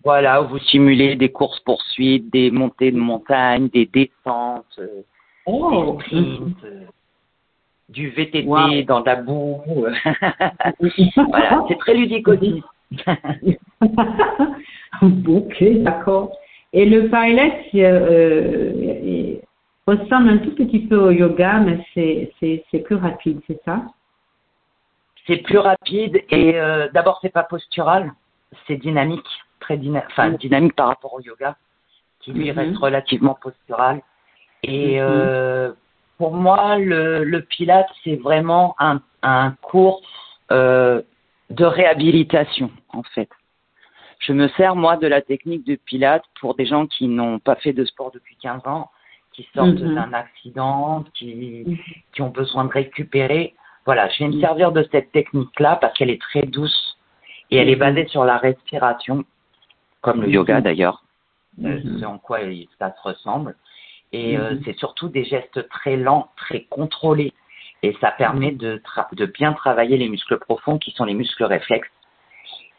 Voilà, 0.03 0.41
vous 0.41 0.59
simulez 0.59 1.15
des 1.15 1.29
courses-poursuites, 1.29 2.31
des 2.31 2.51
montées 2.51 2.91
de 2.91 2.97
montagne, 2.97 3.69
des 3.69 3.85
descentes, 3.85 4.65
euh, 4.79 5.03
oh. 5.45 5.97
des 5.97 6.05
sprints. 6.05 6.63
Euh, 6.65 6.85
du 7.89 8.09
VTT 8.09 8.83
dans 8.85 9.01
la 9.01 9.15
boue. 9.17 9.61
voilà, 11.29 11.63
c'est 11.67 11.77
très 11.77 11.93
ludique 11.93 12.27
aussi. 12.27 12.63
ok, 15.01 15.63
d'accord. 15.83 16.31
Et 16.73 16.85
le 16.85 17.07
pilot 17.07 17.85
euh, 17.85 19.35
ressemble 19.85 20.29
un 20.29 20.37
tout 20.39 20.55
petit 20.55 20.87
peu 20.87 20.97
au 20.97 21.11
yoga, 21.11 21.59
mais 21.59 21.85
c'est 21.93 22.79
plus 22.79 22.95
rapide, 22.95 23.41
c'est 23.47 23.61
ça? 23.63 23.83
C'est 25.27 25.37
plus 25.37 25.59
rapide 25.59 26.21
et 26.31 26.59
euh, 26.59 26.89
d'abord 26.93 27.19
c'est 27.21 27.31
pas 27.31 27.43
postural, 27.43 28.11
c'est 28.67 28.75
dynamique, 28.75 29.25
très 29.61 29.79
enfin, 29.95 30.31
mm. 30.31 30.37
dynamique 30.37 30.75
par 30.75 30.87
rapport 30.87 31.13
au 31.13 31.21
yoga, 31.21 31.55
qui 32.19 32.33
lui 32.33 32.49
mm-hmm. 32.49 32.55
reste 32.55 32.77
relativement 32.77 33.37
postural. 33.41 34.01
Et 34.63 34.95
mm-hmm. 34.95 35.01
euh, 35.01 35.71
pour 36.17 36.33
moi, 36.33 36.77
le, 36.77 37.23
le 37.23 37.41
Pilate, 37.41 37.87
c'est 38.03 38.15
vraiment 38.15 38.75
un, 38.79 39.01
un 39.21 39.51
cours 39.61 40.01
euh, 40.51 41.01
de 41.49 41.65
réhabilitation, 41.65 42.71
en 42.89 43.03
fait. 43.03 43.29
Je 44.25 44.31
me 44.33 44.47
sers, 44.49 44.75
moi, 44.75 44.97
de 44.97 45.07
la 45.07 45.21
technique 45.21 45.65
de 45.65 45.75
Pilate 45.75 46.23
pour 46.39 46.55
des 46.55 46.65
gens 46.65 46.87
qui 46.87 47.07
n'ont 47.07 47.39
pas 47.39 47.55
fait 47.55 47.73
de 47.73 47.83
sport 47.83 48.11
depuis 48.11 48.37
15 48.37 48.61
ans, 48.65 48.89
qui 49.33 49.47
sortent 49.53 49.79
mhm. 49.79 49.95
d'un 49.95 50.13
accident, 50.13 51.03
qui, 51.13 51.79
qui 52.13 52.21
ont 52.21 52.29
besoin 52.29 52.65
de 52.65 52.69
récupérer. 52.69 53.53
Voilà, 53.85 54.07
je 54.09 54.23
vais 54.23 54.29
me 54.29 54.39
servir 54.39 54.71
de 54.71 54.87
cette 54.91 55.11
technique-là 55.11 55.77
parce 55.81 55.97
qu'elle 55.97 56.09
est 56.09 56.21
très 56.21 56.43
douce 56.43 56.97
et 57.51 57.57
elle 57.57 57.69
est 57.69 57.75
basée 57.75 58.07
sur 58.07 58.23
la 58.23 58.37
respiration, 58.37 59.25
comme 60.01 60.21
le 60.21 60.29
yoga 60.29 60.61
d'ailleurs, 60.61 61.03
euh, 61.63 61.79
c'est 61.99 62.05
en 62.05 62.17
quoi 62.17 62.39
ça 62.79 62.95
se 62.95 63.01
ressemble. 63.07 63.55
Et 64.13 64.37
euh, 64.37 64.55
c'est 64.63 64.77
surtout 64.77 65.09
des 65.09 65.25
gestes 65.25 65.67
très 65.69 65.97
lents, 65.97 66.29
très 66.37 66.63
contrôlés. 66.63 67.33
Et 67.81 67.95
ça 67.99 68.11
permet 68.11 68.51
de, 68.51 68.81
de 69.11 69.25
bien 69.25 69.51
travailler 69.53 69.97
les 69.97 70.07
muscles 70.07 70.39
profonds 70.39 70.77
qui 70.77 70.91
sont 70.91 71.03
les 71.03 71.13
muscles 71.13 71.43
réflexes. 71.43 71.89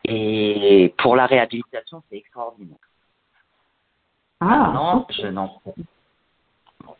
Et 0.06 0.94
pour 0.98 1.16
la 1.16 1.26
réhabilitation, 1.26 2.02
c'est 2.08 2.18
extraordinaire. 2.18 2.76
Ah, 4.40 4.72
non, 4.74 5.06
je 5.10 5.26
n'en 5.28 5.60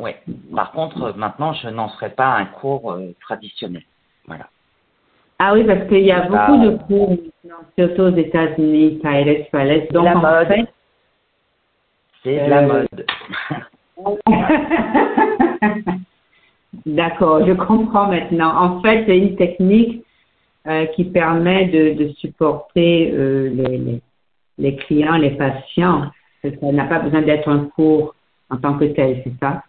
Ouais. 0.00 0.16
Par 0.54 0.73
contre, 0.73 1.14
maintenant, 1.16 1.52
je 1.52 1.68
n'en 1.68 1.88
ferai 1.88 2.11
pas 2.11 2.34
un 2.34 2.46
cours 2.46 2.92
euh, 2.92 3.14
traditionnel. 3.20 3.82
Voilà. 4.26 4.49
Ah 5.38 5.52
oui, 5.52 5.64
parce 5.64 5.87
qu'il 5.88 6.04
y 6.04 6.12
a 6.12 6.23
beaucoup 6.23 6.58
de 6.58 6.78
cours, 6.87 7.16
surtout 7.78 8.02
aux 8.02 8.16
États-Unis, 8.16 8.99
Palace, 9.02 9.46
Palace. 9.50 9.88
Donc, 9.92 10.04
la 10.04 10.14
mode. 10.14 10.66
c'est 12.23 12.49
la 12.49 12.62
euh, 12.62 12.66
mode. 12.66 13.06
D'accord, 16.87 17.46
je 17.46 17.52
comprends 17.52 18.08
maintenant. 18.08 18.56
En 18.56 18.80
fait, 18.82 19.04
c'est 19.06 19.18
une 19.18 19.37
technique 19.37 20.04
euh, 20.66 20.87
qui 20.87 21.04
permet 21.04 21.66
de, 21.66 22.02
de 22.02 22.09
supporter 22.14 23.11
euh, 23.12 23.50
les, 23.50 23.78
les, 23.78 24.00
les, 24.59 24.76
clients, 24.76 25.16
les 25.16 25.33
patients. 25.33 26.11
Ça 26.42 26.50
n'a 26.73 26.85
pas 26.85 27.00
besoin 27.00 27.23
d'être 27.23 27.49
un 27.49 27.66
cours 27.66 28.14
en 28.50 28.56
tant 28.56 28.78
que 28.78 28.85
tel, 28.85 29.21
c'est 29.25 29.33
ça? 29.40 29.62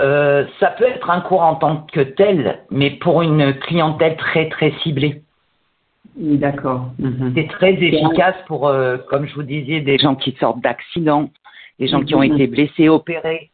Euh, 0.00 0.46
Ça 0.60 0.68
peut 0.68 0.84
être 0.84 1.10
un 1.10 1.20
cours 1.20 1.42
en 1.42 1.56
tant 1.56 1.86
que 1.92 2.00
tel, 2.00 2.60
mais 2.70 2.90
pour 2.90 3.22
une 3.22 3.54
clientèle 3.54 4.16
très 4.16 4.48
très 4.48 4.72
ciblée. 4.82 5.22
D'accord. 6.16 6.90
Mhm. 6.98 7.32
C'est 7.34 7.48
très 7.48 7.72
efficace 7.72 8.36
pour, 8.46 8.68
euh, 8.68 8.98
comme 9.08 9.26
je 9.26 9.34
vous 9.34 9.42
disais, 9.42 9.80
des 9.80 9.98
gens 9.98 10.14
qui 10.14 10.32
sortent 10.38 10.60
d'accidents, 10.60 11.30
des 11.78 11.88
gens 11.88 12.02
qui 12.02 12.14
ont 12.14 12.20
mhm. 12.20 12.34
été 12.34 12.46
blessés, 12.46 12.88
opérés, 12.88 13.50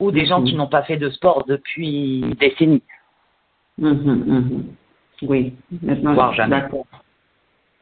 ou 0.00 0.10
des 0.10 0.26
gens 0.26 0.42
qui 0.42 0.52
mhm. 0.52 0.58
n'ont 0.58 0.68
pas 0.68 0.82
fait 0.82 0.96
de 0.96 1.10
sport 1.10 1.44
depuis 1.46 2.20
des 2.20 2.50
décennies. 2.50 2.82
Oui, 5.22 5.54
maintenant, 5.82 6.14
Voire 6.14 6.34
jamais. 6.34 6.62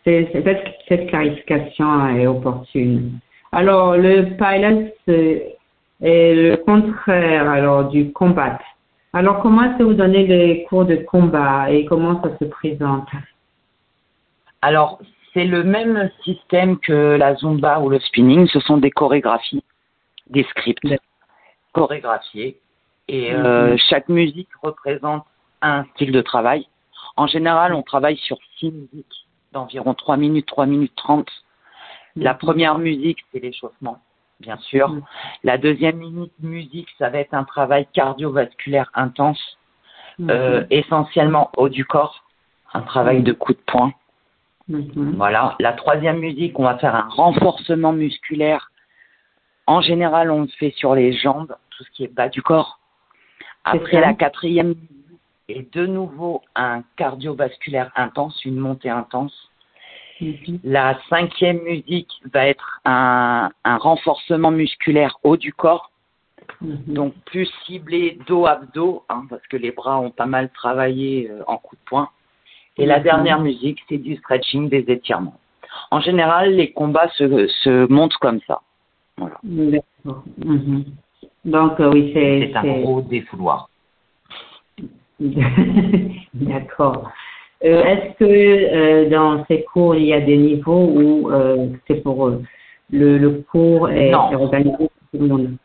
C'est, 0.05 0.31
cette, 0.33 0.65
cette, 0.89 1.09
clarification 1.09 2.09
est 2.11 2.27
opportune. 2.27 3.19
Alors, 3.53 3.97
le 3.97 4.37
pilot 4.37 4.93
est 6.01 6.35
le 6.35 6.57
contraire 6.57 7.49
alors 7.49 7.89
du 7.89 8.13
combat. 8.13 8.59
Alors, 9.13 9.41
comment 9.41 9.65
est-ce 9.65 9.79
que 9.79 9.83
vous 9.83 9.95
donnez 9.95 10.27
les 10.27 10.65
cours 10.65 10.85
de 10.85 10.97
combat 10.97 11.71
et 11.71 11.85
comment 11.87 12.23
ça 12.23 12.37
se 12.39 12.45
présente? 12.45 13.09
Alors, 14.63 15.01
c'est 15.33 15.45
le 15.45 15.65
même 15.65 16.11
système 16.25 16.79
que 16.79 17.17
la 17.17 17.35
zumba 17.35 17.81
ou 17.81 17.89
le 17.89 17.99
spinning. 17.99 18.47
Ce 18.47 18.61
sont 18.61 18.79
des 18.79 18.91
chorégraphies, 18.91 19.65
des 20.29 20.45
scripts 20.45 20.87
chorégraphiés. 21.73 22.59
Et 23.09 23.33
euh, 23.33 23.73
mhm. 23.73 23.79
chaque 23.89 24.09
musique 24.09 24.49
représente 24.63 25.25
un 25.63 25.85
style 25.95 26.13
de 26.13 26.21
travail. 26.21 26.67
En 27.17 27.27
général, 27.27 27.75
on 27.75 27.83
travaille 27.83 28.19
sur 28.19 28.39
six 28.59 28.71
musiques 28.71 29.27
d'environ 29.53 29.95
3 29.95 30.17
minutes, 30.17 30.47
3 30.47 30.67
minutes 30.67 30.95
30. 30.97 31.29
La 32.17 32.33
mhm. 32.33 32.39
première 32.39 32.79
musique, 32.79 33.19
c'est 33.33 33.41
l'échauffement, 33.41 33.99
bien 34.41 34.59
sûr. 34.59 34.91
Mhm. 34.91 35.03
La 35.45 35.59
deuxième 35.59 35.97
minute 35.97 36.33
musique, 36.41 36.89
ça 36.99 37.09
va 37.09 37.19
être 37.19 37.35
un 37.35 37.45
travail 37.45 37.87
cardiovasculaire 37.93 38.91
intense, 38.95 39.59
euh, 40.21 40.65
essentiellement 40.71 41.51
haut 41.57 41.69
du 41.69 41.85
corps, 41.85 42.25
un 42.73 42.83
travail 42.83 43.23
de 43.23 43.33
coup 43.33 43.53
de 43.53 43.63
poing. 43.67 43.93
Voilà. 44.69 45.55
La 45.61 45.73
troisième 45.73 46.19
musique, 46.19 46.59
on 46.59 46.65
va 46.65 46.77
faire 46.79 46.95
un 46.95 47.09
renforcement 47.09 47.93
musculaire. 47.93 48.71
En 49.67 49.81
général, 49.81 50.31
on 50.31 50.43
le 50.43 50.49
fait 50.49 50.73
sur 50.77 50.95
les 50.95 51.13
jambes, 51.13 51.55
tout 51.71 51.85
ce 51.85 51.91
qui 51.91 52.05
est 52.05 52.13
bas 52.13 52.29
du 52.29 52.43
corps. 52.43 52.79
Après 53.65 54.01
la 54.01 54.15
quatrième 54.15 54.75
et 55.49 55.67
de 55.73 55.87
nouveau 55.87 56.43
un 56.55 56.83
cardiovasculaire 56.97 57.91
intense, 57.97 58.45
une 58.45 58.57
montée 58.57 58.91
intense. 58.91 59.51
Mhm. 60.21 60.61
La 60.65 60.99
cinquième 61.09 61.63
musique 61.63 62.11
va 62.33 62.47
être 62.47 62.81
un, 62.85 63.51
un 63.65 63.77
renforcement 63.77 64.51
musculaire 64.51 65.19
haut 65.23 65.37
du 65.37 65.53
corps, 65.53 65.91
mhm. 66.61 66.79
donc 66.87 67.15
plus 67.27 67.49
ciblé 67.65 68.19
dos-abdos, 68.27 69.05
hein, 69.09 69.25
parce 69.29 69.47
que 69.47 69.57
les 69.57 69.73
bras 69.73 70.01
ont 70.01 70.11
pas 70.11 70.27
mal 70.27 70.51
travaillé 70.51 71.31
euh, 71.31 71.43
en 71.47 71.59
coup 71.59 71.77
de 71.77 71.83
poing. 71.87 72.09
Et 72.79 72.87
la 72.87 72.99
mhm. 72.99 73.05
dernière 73.05 73.41
musique, 73.41 73.81
c'est 73.89 73.99
du 73.99 74.17
stretching, 74.17 74.69
des 74.69 74.85
étirements. 74.89 75.39
En 75.91 76.01
général, 76.01 76.55
les 76.55 76.73
combats 76.73 77.09
se, 77.11 77.47
se 77.47 77.91
montent 77.93 78.17
comme 78.17 78.41
ça. 78.47 78.63
Voilà. 79.19 79.39
Donc, 81.45 81.81
euh, 81.81 81.91
oui, 81.93 82.11
c'est. 82.13 82.51
C'est 82.53 82.57
un 82.57 82.81
gros 82.81 83.03
défouloir. 83.03 83.69
D'accord. 86.35 87.11
Euh, 87.65 87.83
est-ce 87.85 88.19
que 88.19 88.25
euh, 88.25 89.09
dans 89.09 89.45
ces 89.47 89.63
cours, 89.65 89.97
il 89.97 90.05
y 90.05 90.13
a 90.13 90.21
des 90.21 90.37
niveaux 90.37 90.87
où 90.87 91.31
euh, 91.31 91.69
c'est 91.87 92.03
pour 92.03 92.29
le, 92.91 93.19
le 93.19 93.45
cours 93.51 93.89
est, 93.89 94.15
organisé 94.15 94.77
pour 94.77 94.91
tout 95.13 95.19
le 95.19 95.27
monde? 95.27 95.57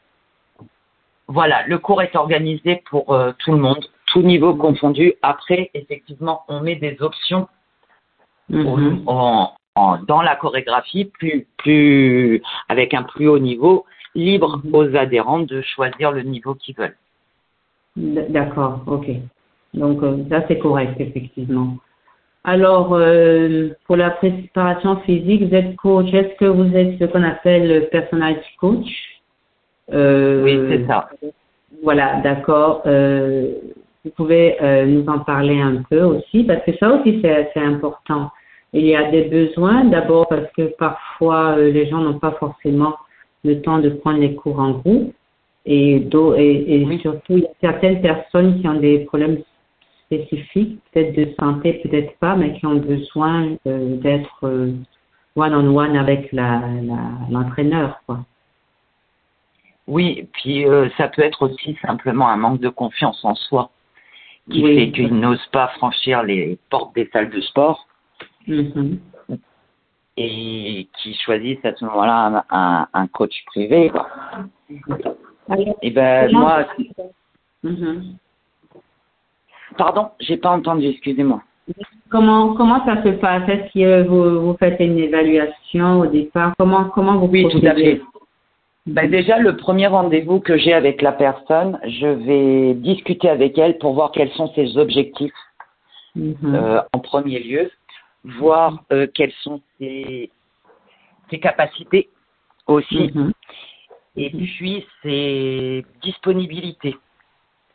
Voilà, 1.28 1.66
le 1.68 1.78
cours 1.78 2.02
est 2.02 2.16
organisé 2.16 2.82
pour 2.90 3.18
tout 3.40 3.52
le 3.52 3.58
monde, 3.58 3.86
tout 4.08 4.22
niveau 4.22 4.56
confondu. 4.56 5.14
Après, 5.22 5.70
effectivement, 5.74 6.42
on 6.50 6.60
met 6.60 6.76
des 6.76 6.98
options 7.02 7.48
mm-hmm. 8.50 9.04
en, 9.08 9.54
dans 10.08 10.22
la 10.22 10.36
chorégraphie, 10.36 11.06
plus, 11.06 11.48
plus, 11.58 12.42
avec 12.68 12.94
un 12.94 13.04
plus 13.04 13.30
haut 13.30 13.40
niveau, 13.40 13.86
libre 14.14 14.62
mm-hmm. 14.66 14.76
aux 14.76 14.96
adhérents 14.98 15.40
de 15.40 15.62
choisir 15.62 16.12
le 16.12 16.24
niveau 16.24 16.54
qu'ils 16.54 16.76
veulent. 16.76 16.98
D'accord, 17.96 18.82
ok. 18.88 19.08
Donc, 19.74 20.04
euh, 20.04 20.18
ça, 20.30 20.44
c'est 20.48 20.60
correct, 20.60 20.96
effectivement. 21.00 21.78
Alors, 22.44 22.94
euh, 22.94 23.70
pour 23.86 23.96
la 23.96 24.10
préparation 24.10 24.98
physique, 25.02 25.44
vous 25.44 25.56
êtes 25.56 25.76
coach. 25.76 26.12
Est-ce 26.14 26.36
que 26.38 26.46
vous 26.46 26.76
êtes 26.76 27.00
ce 27.00 27.06
qu'on 27.06 27.24
appelle 27.24 27.88
personality 27.92 28.50
coach? 28.60 28.88
Euh, 29.94 30.44
Oui, 30.44 30.60
c'est 30.70 30.88
ça. 30.88 31.10
Voilà, 31.84 32.20
d'accord. 32.22 32.82
vous 32.84 34.12
pouvez 34.16 34.58
nous 34.88 35.06
en 35.08 35.20
parler 35.20 35.60
un 35.62 35.84
peu 35.90 36.02
aussi, 36.02 36.44
parce 36.44 36.64
que 36.66 36.76
ça 36.78 36.92
aussi, 36.94 37.22
c'est 37.22 37.58
important. 37.58 38.32
Il 38.74 38.86
y 38.86 38.96
a 38.96 39.10
des 39.12 39.24
besoins, 39.24 39.86
d'abord 39.86 40.28
parce 40.28 40.52
que 40.56 40.64
parfois, 40.78 41.58
les 41.58 41.88
gens 41.88 42.00
n'ont 42.00 42.20
pas 42.20 42.32
forcément 42.32 42.96
le 43.44 43.62
temps 43.62 43.80
de 43.80 43.90
prendre 43.90 44.20
les 44.20 44.36
cours 44.36 44.60
en 44.60 44.72
groupe. 44.72 45.14
Et, 45.66 45.98
et, 45.98 46.82
et 46.82 46.98
surtout, 47.00 47.38
il 47.38 47.44
y 47.44 47.46
a 47.46 47.50
certaines 47.62 48.02
personnes 48.02 48.60
qui 48.60 48.68
ont 48.68 48.80
des 48.80 49.00
problèmes 49.00 49.38
spécifiques, 50.12 50.80
peut-être 50.92 51.16
de 51.16 51.34
santé, 51.40 51.74
peut-être 51.84 52.18
pas, 52.18 52.36
mais 52.36 52.54
qui 52.54 52.66
ont 52.66 52.76
besoin 52.76 53.56
euh, 53.66 53.96
d'être 53.98 54.46
euh, 54.46 54.74
one-on-one 55.36 55.96
avec 55.96 56.32
l'entraîneur. 56.34 57.88
La, 57.90 58.00
quoi. 58.06 58.20
Oui, 59.88 60.28
puis 60.34 60.66
euh, 60.66 60.90
ça 60.98 61.08
peut 61.08 61.22
être 61.22 61.42
aussi 61.44 61.78
simplement 61.82 62.28
un 62.28 62.38
manque 62.38 62.60
de 62.60 62.70
confiance 62.70 63.24
en 63.24 63.36
soi 63.36 63.72
qui 64.50 64.64
fait 64.64 64.92
qu'il 64.92 65.14
n'ose 65.16 65.46
pas 65.52 65.68
franchir 65.78 66.24
les 66.24 66.58
portes 66.70 66.94
des 66.96 67.10
salles 67.14 67.30
de 67.30 67.40
sport 67.42 67.88
mm-hmm. 68.48 68.98
et 70.18 70.88
qui 70.98 71.14
choisissent 71.24 71.64
à 71.64 71.74
ce 71.76 71.86
moment-là 71.86 72.44
un, 72.50 72.88
un, 72.92 73.08
coach 73.08 73.34
privé. 73.46 73.90
Quoi. 73.90 74.10
et 75.82 75.92
ben 75.92 76.32
moi. 76.32 76.66
Mm-hmm. 77.64 78.16
Pardon, 79.78 80.10
j'ai 80.20 80.38
pas 80.38 80.52
entendu, 80.52 80.88
excusez-moi. 80.88 81.42
Comment 82.10 82.54
comment 82.56 82.84
ça 82.86 83.02
se 83.04 83.10
passe? 83.10 83.48
Est-ce 83.48 83.74
que 83.74 84.08
vous, 84.08 84.42
vous 84.42 84.58
faites 84.58 84.80
une 84.80 84.98
évaluation 84.98 86.02
au 86.02 86.06
départ? 86.08 86.54
Comment 86.58 86.86
comment 86.86 87.18
vous 87.18 87.28
Oui, 87.28 87.48
tout 87.50 87.66
à 87.66 87.74
fait. 87.74 88.02
Ben 88.88 89.10
déjà, 89.10 89.38
le 89.38 89.56
premier 89.58 89.88
rendez-vous 89.88 90.40
que 90.40 90.58
j'ai 90.58 90.74
avec 90.74 91.02
la 91.02 91.12
personne, 91.12 91.80
je 91.86 92.08
vais 92.08 92.74
discuter 92.74 93.30
avec 93.30 93.58
elle 93.58 93.78
pour 93.78 93.94
voir 93.94 94.12
quels 94.12 94.32
sont 94.32 94.52
ses 94.56 94.76
objectifs 94.78 95.32
mhm. 96.16 96.36
euh, 96.46 96.82
en 96.92 97.00
premier 97.00 97.40
lieu, 97.40 97.70
voir 98.26 98.84
euh, 98.92 99.06
quelles 99.14 99.34
sont 99.44 99.62
ses, 99.80 100.32
ses 101.30 101.40
capacités 101.40 102.10
aussi, 102.66 103.12
mhm. 103.14 103.32
et 104.18 104.32
puis 104.32 104.86
ses 105.04 105.86
disponibilités. 106.02 106.98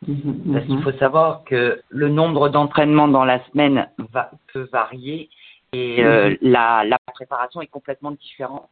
Mhm, 0.05 0.53
Parce 0.53 0.65
qu'il 0.65 0.75
mhm. 0.75 0.83
faut 0.83 0.91
savoir 0.93 1.43
que 1.45 1.81
le 1.89 2.09
nombre 2.09 2.49
d'entraînements 2.49 3.07
dans 3.07 3.25
la 3.25 3.43
semaine 3.45 3.89
va, 4.13 4.31
peut 4.53 4.67
varier 4.71 5.29
et 5.73 6.03
euh, 6.03 6.29
mhm. 6.29 6.37
la, 6.41 6.83
la, 6.85 6.97
préparation 7.13 7.61
est 7.61 7.67
complètement 7.67 8.11
différente. 8.11 8.69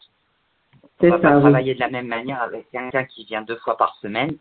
On 1.01 1.09
va 1.09 1.19
pas 1.19 1.39
travailler 1.39 1.73
de 1.73 1.79
la 1.79 1.89
même 1.89 2.07
manière 2.07 2.41
avec 2.41 2.69
quelqu'un 2.71 3.03
qui 3.05 3.25
vient 3.25 3.41
deux 3.41 3.57
fois 3.57 3.75
par 3.75 3.95
semaine 3.95 4.35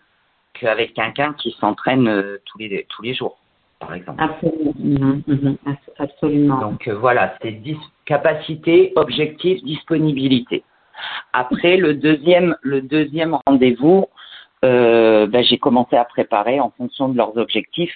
qu'avec 0.53 0.95
quelqu'un 0.95 1.33
qui 1.33 1.53
s'entraîne 1.59 2.07
euh, 2.07 2.39
tous 2.45 2.59
les 2.59 2.87
tous 2.89 3.03
les 3.03 3.15
jours. 3.15 3.39
par 3.81 3.95
exemple. 3.95 4.23
Absolument. 4.23 4.75
Mhm, 4.79 5.23
mhm, 5.27 5.57
absolument. 5.99 6.61
Donc 6.61 6.87
euh, 6.87 6.95
voilà, 6.95 7.35
c'est 7.43 7.61
capacité, 8.05 8.93
objectif, 8.97 9.63
disponibilité. 9.65 10.63
Après 11.33 11.77
le 11.77 11.95
deuxième, 11.95 12.57
le 12.63 12.83
deuxième 12.83 13.37
rendez-vous, 13.47 14.07
euh, 14.65 15.27
ben, 15.27 15.45
j'ai 15.45 15.59
commencé 15.59 15.97
à 15.97 16.05
préparer 16.05 16.59
en 16.59 16.71
fonction 16.71 17.09
de 17.09 17.17
leurs 17.17 17.37
objectifs. 17.37 17.95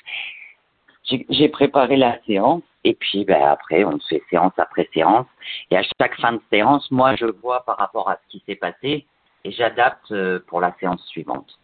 J'ai 1.31 1.49
préparé 1.49 1.97
la 1.97 2.19
séance 2.27 2.63
et 2.85 2.95
puis 2.95 3.25
ben, 3.25 3.43
après 3.43 3.85
on 3.85 3.99
fait 3.99 4.23
séance 4.29 4.53
après 4.59 4.89
séance 4.93 5.27
et 5.71 5.77
à 5.79 5.83
chaque 5.99 6.21
fin 6.21 6.33
de 6.33 6.41
séance, 6.53 6.91
moi 6.91 7.17
je 7.17 7.25
vois 7.25 7.65
par 7.65 7.79
rapport 7.79 8.11
à 8.11 8.17
ce 8.17 8.31
qui 8.31 8.43
s'est 8.45 8.57
passé 8.57 9.07
et 9.45 9.51
j'adapte 9.51 10.13
euh, 10.13 10.41
pour 10.47 10.61
la 10.61 10.75
séance 10.79 11.03
suivante. 11.07 11.59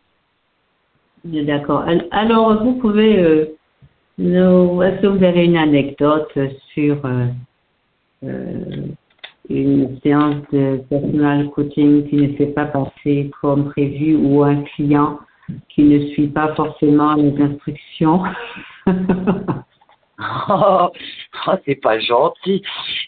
D'accord. 1.25 1.85
Alors 2.11 2.63
vous 2.63 2.75
pouvez 2.75 3.19
euh, 3.19 3.55
est-ce 4.19 5.03
que 5.03 5.07
vous 5.07 5.25
avez 5.25 5.45
une 5.45 5.57
anecdote 5.57 6.39
sur 6.73 6.97
euh, 8.25 8.87
une 9.49 10.01
séance 10.01 10.37
de 10.53 10.83
personal 10.89 11.51
coaching 11.51 12.09
qui 12.09 12.17
ne 12.17 12.37
s'est 12.37 12.47
pas 12.47 12.67
passée 12.67 13.31
comme 13.41 13.71
prévu 13.71 14.17
ou 14.17 14.43
un 14.43 14.63
client 14.63 15.19
qui 15.69 15.83
ne 15.83 16.07
suit 16.09 16.29
pas 16.29 16.55
forcément 16.55 17.15
les 17.15 17.35
instructions 17.41 18.23
oh, 18.89 18.93
oh, 21.47 21.53
c'est 21.65 21.77
pas 21.77 21.99
gentil. 21.99 22.63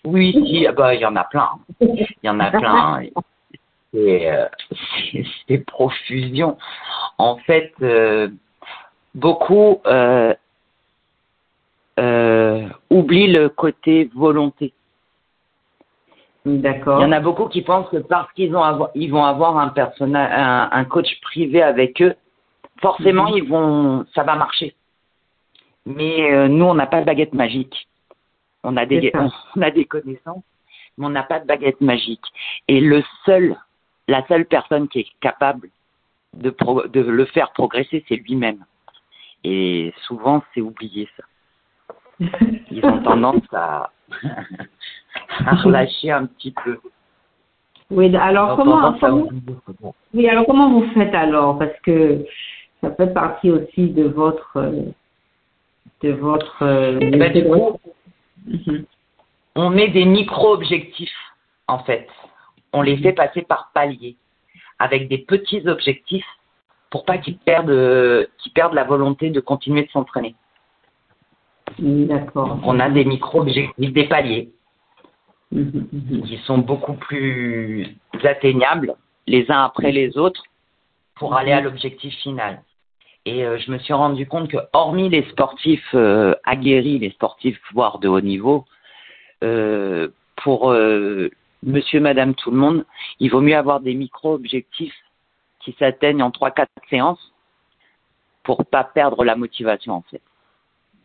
Oui, 0.04 0.32
si, 0.32 0.66
ah 0.66 0.72
bah, 0.72 0.94
il 0.94 1.00
y 1.00 1.06
en 1.06 1.16
a 1.16 1.24
plein. 1.24 1.50
Il 1.80 2.06
y 2.22 2.28
en 2.28 2.40
a 2.40 2.50
plein. 2.50 3.02
Euh, 3.94 4.48
c'est 5.48 5.64
profusion. 5.66 6.56
En 7.18 7.36
fait, 7.38 7.72
euh, 7.82 8.28
beaucoup 9.14 9.80
euh, 9.86 10.34
euh, 11.98 12.68
oublie 12.90 13.32
le 13.32 13.48
côté 13.48 14.10
volonté. 14.14 14.72
D'accord. 16.46 17.00
Il 17.00 17.02
y 17.02 17.06
en 17.06 17.12
a 17.12 17.18
beaucoup 17.18 17.48
qui 17.48 17.62
pensent 17.62 17.88
que 17.88 17.96
parce 17.96 18.32
qu'ils 18.34 18.54
ont 18.54 18.88
ils 18.94 19.10
vont 19.10 19.24
avoir 19.24 19.58
un 19.58 20.84
coach 20.84 21.20
privé 21.20 21.60
avec 21.60 22.00
eux, 22.00 22.14
forcément 22.80 23.30
mhm. 23.30 23.36
ils 23.36 23.48
vont, 23.48 24.06
ça 24.14 24.22
va 24.22 24.36
marcher. 24.36 24.76
Mais 25.86 26.32
euh, 26.32 26.46
nous, 26.46 26.64
on 26.64 26.74
n'a 26.74 26.86
pas 26.86 27.00
de 27.00 27.06
baguette 27.06 27.34
magique. 27.34 27.88
On 28.62 28.76
a 28.76 28.86
des, 28.86 29.12
on 29.56 29.62
a 29.62 29.72
des 29.72 29.86
connaissances, 29.86 30.44
mais 30.96 31.06
on 31.06 31.10
n'a 31.10 31.24
pas 31.24 31.40
de 31.40 31.46
baguette 31.46 31.80
magique. 31.80 32.24
Et 32.68 32.80
le 32.80 33.02
seul, 33.24 33.56
la 34.06 34.24
seule 34.28 34.46
personne 34.46 34.86
qui 34.86 35.00
est 35.00 35.08
capable 35.20 35.68
de, 36.32 36.54
de 36.88 37.00
le 37.00 37.24
faire 37.24 37.50
progresser, 37.54 38.04
c'est 38.08 38.16
lui-même. 38.16 38.64
Et 39.42 39.92
souvent, 40.06 40.44
c'est 40.54 40.60
oublié 40.60 41.08
ça. 41.16 41.24
Ils 42.70 42.84
ont 42.84 43.02
tendance 43.02 43.42
à, 43.52 43.90
relâcher 45.62 46.10
un 46.10 46.26
petit 46.26 46.54
peu. 46.64 46.78
Oui, 47.90 48.14
alors 48.16 48.56
comment, 48.56 48.96
oui, 50.12 50.28
alors 50.28 50.46
comment 50.46 50.70
vous 50.70 50.88
faites 50.92 51.14
alors? 51.14 51.58
Parce 51.58 51.78
que 51.84 52.24
ça 52.80 52.90
fait 52.92 53.12
partie 53.12 53.50
aussi 53.50 53.90
de 53.90 54.04
votre 54.04 54.82
de 56.02 56.10
votre 56.10 56.98
eh 57.00 57.10
ben, 57.10 57.78
mhm. 58.46 58.84
on 59.54 59.70
met 59.70 59.88
des 59.88 60.04
micro-objectifs 60.04 61.16
en 61.68 61.78
fait. 61.80 62.08
On 62.72 62.82
les 62.82 62.96
fait 62.98 63.12
passer 63.12 63.42
par 63.42 63.70
paliers 63.72 64.16
avec 64.78 65.08
des 65.08 65.18
petits 65.18 65.66
objectifs 65.68 66.26
pour 66.90 67.04
pas 67.04 67.18
qu'ils 67.18 67.38
perdent 67.38 68.28
qu'ils 68.38 68.52
perdent 68.52 68.74
la 68.74 68.84
volonté 68.84 69.30
de 69.30 69.40
continuer 69.40 69.84
de 69.84 69.90
s'entraîner. 69.90 70.34
D'accord. 71.78 72.58
On 72.64 72.80
a 72.80 72.88
des 72.88 73.04
micro-objectifs, 73.04 73.92
des 73.92 74.08
paliers, 74.08 74.50
mhm, 75.52 75.88
mhm. 75.92 76.22
qui 76.22 76.38
sont 76.38 76.58
beaucoup 76.58 76.94
plus 76.94 77.96
atteignables 78.24 78.94
les 79.26 79.50
uns 79.50 79.64
après 79.64 79.92
les 79.92 80.16
autres 80.16 80.42
pour 81.16 81.34
aller 81.34 81.52
à 81.52 81.60
l'objectif 81.60 82.14
final. 82.16 82.62
Et 83.24 83.44
euh, 83.44 83.58
je 83.58 83.72
me 83.72 83.78
suis 83.78 83.92
rendu 83.92 84.26
compte 84.26 84.48
que, 84.48 84.58
hormis 84.72 85.08
les 85.08 85.24
sportifs 85.30 85.94
euh, 85.94 86.34
aguerris, 86.44 87.00
les 87.00 87.10
sportifs 87.10 87.60
voire 87.72 87.98
de 87.98 88.08
haut 88.08 88.20
niveau, 88.20 88.64
euh, 89.42 90.08
pour 90.36 90.72
monsieur, 91.62 91.98
madame, 91.98 92.34
tout 92.34 92.50
le 92.50 92.56
monde, 92.56 92.84
il 93.20 93.30
vaut 93.30 93.40
mieux 93.40 93.56
avoir 93.56 93.80
des 93.80 93.94
micro-objectifs 93.94 94.94
qui 95.60 95.74
s'atteignent 95.78 96.22
en 96.22 96.30
3-4 96.30 96.66
séances 96.88 97.32
pour 98.44 98.64
pas 98.66 98.84
perdre 98.84 99.24
la 99.24 99.34
motivation 99.34 99.94
en 99.94 100.02
fait. 100.02 100.22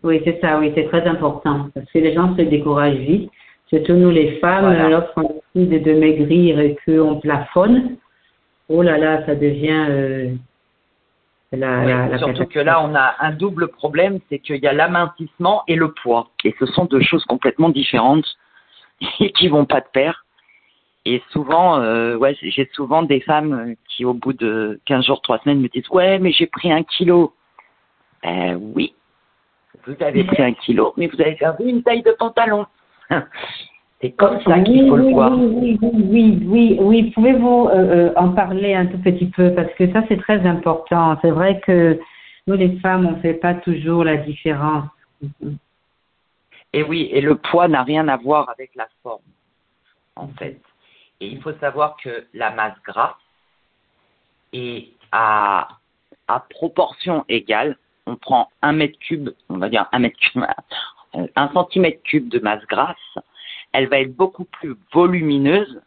Oui, 0.03 0.21
c'est 0.23 0.39
ça, 0.41 0.59
oui, 0.59 0.71
c'est 0.75 0.85
très 0.85 1.05
important. 1.05 1.69
Parce 1.73 1.89
que 1.91 1.99
les 1.99 2.13
gens 2.13 2.35
se 2.35 2.41
découragent 2.41 2.95
vite. 2.95 3.31
Surtout 3.67 3.93
nous 3.93 4.09
les 4.09 4.37
femmes, 4.39 4.89
lorsqu'on 4.89 5.41
décide 5.55 5.83
de 5.83 5.93
maigrir 5.93 6.59
et 6.59 6.75
qu'on 6.85 7.19
plafonne, 7.19 7.95
oh 8.67 8.81
là 8.81 8.97
là, 8.97 9.25
ça 9.25 9.35
devient 9.35 9.85
euh, 9.89 10.33
la, 11.53 12.07
la, 12.07 12.17
Surtout 12.17 12.45
que 12.45 12.59
là, 12.59 12.83
on 12.83 12.95
a 12.95 13.15
un 13.19 13.31
double 13.31 13.69
problème, 13.69 14.19
c'est 14.29 14.39
qu'il 14.39 14.57
y 14.57 14.67
a 14.67 14.73
l'amincissement 14.73 15.63
et 15.67 15.75
le 15.75 15.91
poids. 15.91 16.29
Et 16.43 16.55
ce 16.59 16.65
sont 16.65 16.85
deux 16.85 17.01
choses 17.01 17.23
complètement 17.25 17.69
différentes 17.69 18.25
et 19.19 19.31
qui 19.37 19.47
vont 19.47 19.65
pas 19.65 19.81
de 19.81 19.87
pair. 19.93 20.25
Et 21.05 21.21
souvent, 21.31 21.79
euh, 21.79 22.15
ouais, 22.15 22.37
j'ai 22.41 22.69
souvent 22.73 23.01
des 23.03 23.21
femmes 23.21 23.75
qui, 23.87 24.05
au 24.05 24.13
bout 24.13 24.33
de 24.33 24.79
15 24.85 25.05
jours, 25.05 25.21
3 25.21 25.39
semaines, 25.39 25.59
me 25.59 25.67
disent 25.67 25.89
Ouais, 25.89 26.19
mais 26.19 26.31
j'ai 26.31 26.45
pris 26.45 26.71
un 26.71 26.83
kilo. 26.83 27.33
Ben 28.21 28.55
oui, 28.75 28.93
vous 29.85 29.95
avez 30.03 30.23
pris 30.23 30.43
un 30.43 30.53
kilo, 30.53 30.93
mais 30.97 31.07
vous 31.07 31.21
avez 31.21 31.35
perdu 31.35 31.65
une 31.65 31.83
taille 31.83 32.03
de 32.03 32.11
pantalon. 32.11 32.65
C'est 34.01 34.11
comme 34.11 34.41
ça 34.41 34.59
qu'il 34.61 34.87
faut 34.89 34.97
le 34.97 35.11
voir. 35.11 35.31
Oui, 35.37 35.77
oui, 35.81 36.39
oui, 36.47 36.77
oui. 36.79 37.11
Pouvez-vous 37.11 37.69
euh, 37.69 37.75
euh, 37.75 38.13
en 38.15 38.29
parler 38.29 38.73
un 38.73 38.87
tout 38.87 38.97
petit 38.97 39.27
peu? 39.27 39.53
Parce 39.53 39.71
que 39.75 39.91
ça 39.93 40.01
c'est 40.09 40.17
très 40.17 40.39
important. 40.47 41.19
C'est 41.21 41.29
vrai 41.29 41.59
que 41.59 41.99
nous 42.47 42.55
les 42.55 42.79
femmes 42.79 43.05
on 43.05 43.11
ne 43.11 43.21
fait 43.21 43.35
pas 43.35 43.53
toujours 43.53 44.03
la 44.03 44.17
différence. 44.17 44.85
Et 46.73 46.81
oui, 46.81 47.09
et 47.11 47.21
le 47.21 47.35
poids 47.35 47.67
n'a 47.67 47.83
rien 47.83 48.07
à 48.07 48.17
voir 48.17 48.49
avec 48.49 48.73
la 48.75 48.87
forme, 49.03 49.21
en 50.15 50.29
fait. 50.29 50.59
Et 51.19 51.27
il 51.27 51.39
faut 51.39 51.53
savoir 51.59 51.95
que 51.97 52.25
la 52.33 52.49
masse 52.51 52.81
grasse 52.83 53.13
est 54.53 54.87
à, 55.11 55.67
à 56.27 56.39
proportion 56.39 57.23
égale 57.29 57.77
on 58.11 58.17
prend 58.17 58.49
un 58.61 58.73
mètre 58.73 58.99
cube, 58.99 59.29
on 59.49 59.57
va 59.57 59.69
dire 59.69 59.87
un 59.93 59.99
mètre 59.99 60.17
cube, 60.19 60.43
un 61.35 61.49
centimètre 61.53 62.03
cube 62.03 62.29
de 62.29 62.39
masse 62.39 62.65
grasse, 62.67 63.17
elle 63.71 63.87
va 63.87 63.99
être 63.99 64.15
beaucoup 64.15 64.45
plus 64.45 64.75
volumineuse 64.93 65.81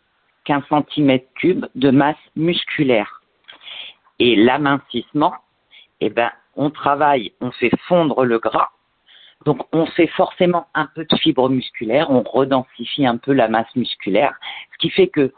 qu'un 0.44 0.62
centimètre 0.68 1.26
cube 1.34 1.66
de 1.74 1.90
masse 1.90 2.16
musculaire. 2.34 3.20
Et 4.18 4.36
l'amincissement, 4.36 5.34
eh 6.00 6.08
ben, 6.08 6.30
on 6.56 6.70
travaille, 6.70 7.32
on 7.40 7.50
fait 7.50 7.72
fondre 7.88 8.24
le 8.24 8.38
gras, 8.38 8.70
donc 9.44 9.66
on 9.72 9.84
fait 9.86 10.06
forcément 10.06 10.66
un 10.74 10.86
peu 10.94 11.04
de 11.04 11.16
fibre 11.16 11.50
musculaire, 11.50 12.10
on 12.10 12.22
redensifie 12.22 13.06
un 13.06 13.18
peu 13.18 13.32
la 13.32 13.48
masse 13.48 13.74
musculaire, 13.76 14.34
ce 14.72 14.78
qui 14.78 14.90
fait 14.90 15.08
que 15.08 15.32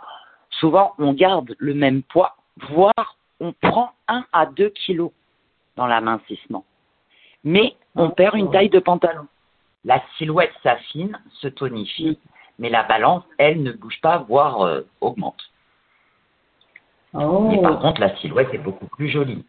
souvent 0.51 0.95
on 0.99 1.13
garde 1.13 1.55
le 1.59 1.75
même 1.75 2.03
poids, 2.03 2.37
voire 2.69 3.17
on 3.41 3.53
prend 3.53 3.93
un 4.09 4.25
à 4.33 4.47
deux 4.47 4.71
kilos 4.71 5.11
dans 5.77 5.87
l'amincissement. 5.87 6.65
Mais 7.47 7.77
on 7.95 8.11
perd 8.11 8.35
une 8.35 8.51
taille 8.51 8.71
de 8.71 8.81
pantalon. 8.81 9.29
La 9.85 10.03
silhouette 10.19 10.53
s'affine, 10.65 11.17
se 11.41 11.47
tonifie, 11.47 12.19
mais 12.59 12.69
la 12.69 12.83
balance, 12.83 13.23
elle, 13.39 13.63
ne 13.63 13.71
bouge 13.71 14.01
pas, 14.03 14.19
voire 14.29 14.63
euh, 14.63 14.81
augmente. 15.01 15.41
Oh. 17.15 17.49
Mais 17.49 17.63
par 17.63 17.79
contre, 17.79 18.01
la 18.01 18.17
silhouette 18.17 18.53
est 18.53 18.59
beaucoup 18.59 18.87
plus 18.87 19.09
jolie. 19.09 19.45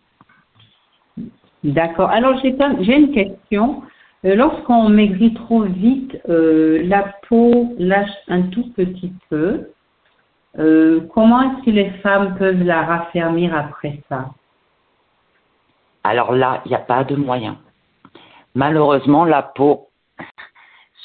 D'accord. 1.64 2.12
Alors, 2.12 2.40
j'ai 2.40 2.96
une 2.96 3.14
question. 3.14 3.82
Euh, 4.26 4.36
lorsqu'on 4.36 4.90
maigrit 4.90 5.34
trop 5.34 5.64
vite, 5.64 6.20
euh, 6.30 6.84
la 6.84 7.16
peau 7.28 7.74
lâche 7.80 8.16
un 8.28 8.44
tout 8.44 8.72
petit 8.74 9.12
peu. 9.30 9.72
comment 11.16 11.42
est-ce 11.42 11.66
que 11.66 11.72
les 11.72 11.90
femmes 12.02 12.36
peuvent 12.38 12.64
la 12.64 12.84
raffermir 12.84 13.56
après 13.56 14.04
ça? 14.08 14.30
Alors 16.04 16.32
là, 16.32 16.62
il 16.66 16.70
n'y 16.70 16.76
a 16.76 16.80
pas 16.80 17.04
de 17.04 17.16
moyen. 17.16 17.58
Malheureusement, 18.58 19.24
la 19.24 19.43
peau, 19.43 19.88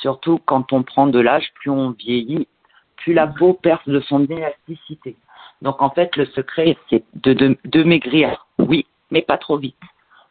surtout 0.01 0.41
quand 0.47 0.73
on 0.73 0.83
prend 0.83 1.07
de 1.07 1.21
l'âge, 1.21 1.53
plus 1.57 1.69
on 1.69 1.91
vieillit, 1.91 2.49
plus 2.97 3.13
la 3.13 3.27
peau 3.27 3.53
perd 3.53 3.83
de 3.87 4.01
son 4.01 4.25
élasticité. 4.25 5.17
Donc 5.61 5.83
en 5.83 5.91
fait, 5.91 6.17
le 6.17 6.25
secret, 6.25 6.79
c'est 6.89 7.05
de, 7.13 7.83
maigrir, 7.83 8.47
oui, 8.59 8.87
mais 9.11 9.21
pas 9.21 9.37
trop 9.37 9.59
vite, 9.59 9.77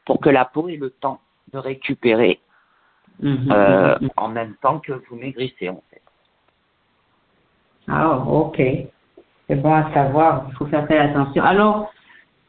pour 0.04 0.20
que 0.20 0.30
la 0.30 0.46
peau 0.46 0.68
ait 0.68 0.78
le 0.78 0.90
temps 0.90 1.20
de 1.54 1.60
récupérer 1.60 2.40
mhm. 3.22 3.52
euh, 3.52 4.00
en 4.18 4.30
même 4.30 4.56
temps 4.60 4.80
que 4.80 4.94
vous 4.94 5.16
maigrissez 5.16 5.70
en 5.70 5.84
fait. 5.92 6.02
Ah, 7.88 8.18
ok. 8.18 8.60
C'est 9.48 9.62
bon 9.62 9.74
à 9.76 9.94
savoir, 9.94 10.48
il 10.50 10.56
faut 10.56 10.66
faire 10.66 10.86
très 10.86 10.98
attention. 10.98 11.44
Alors, 11.44 11.94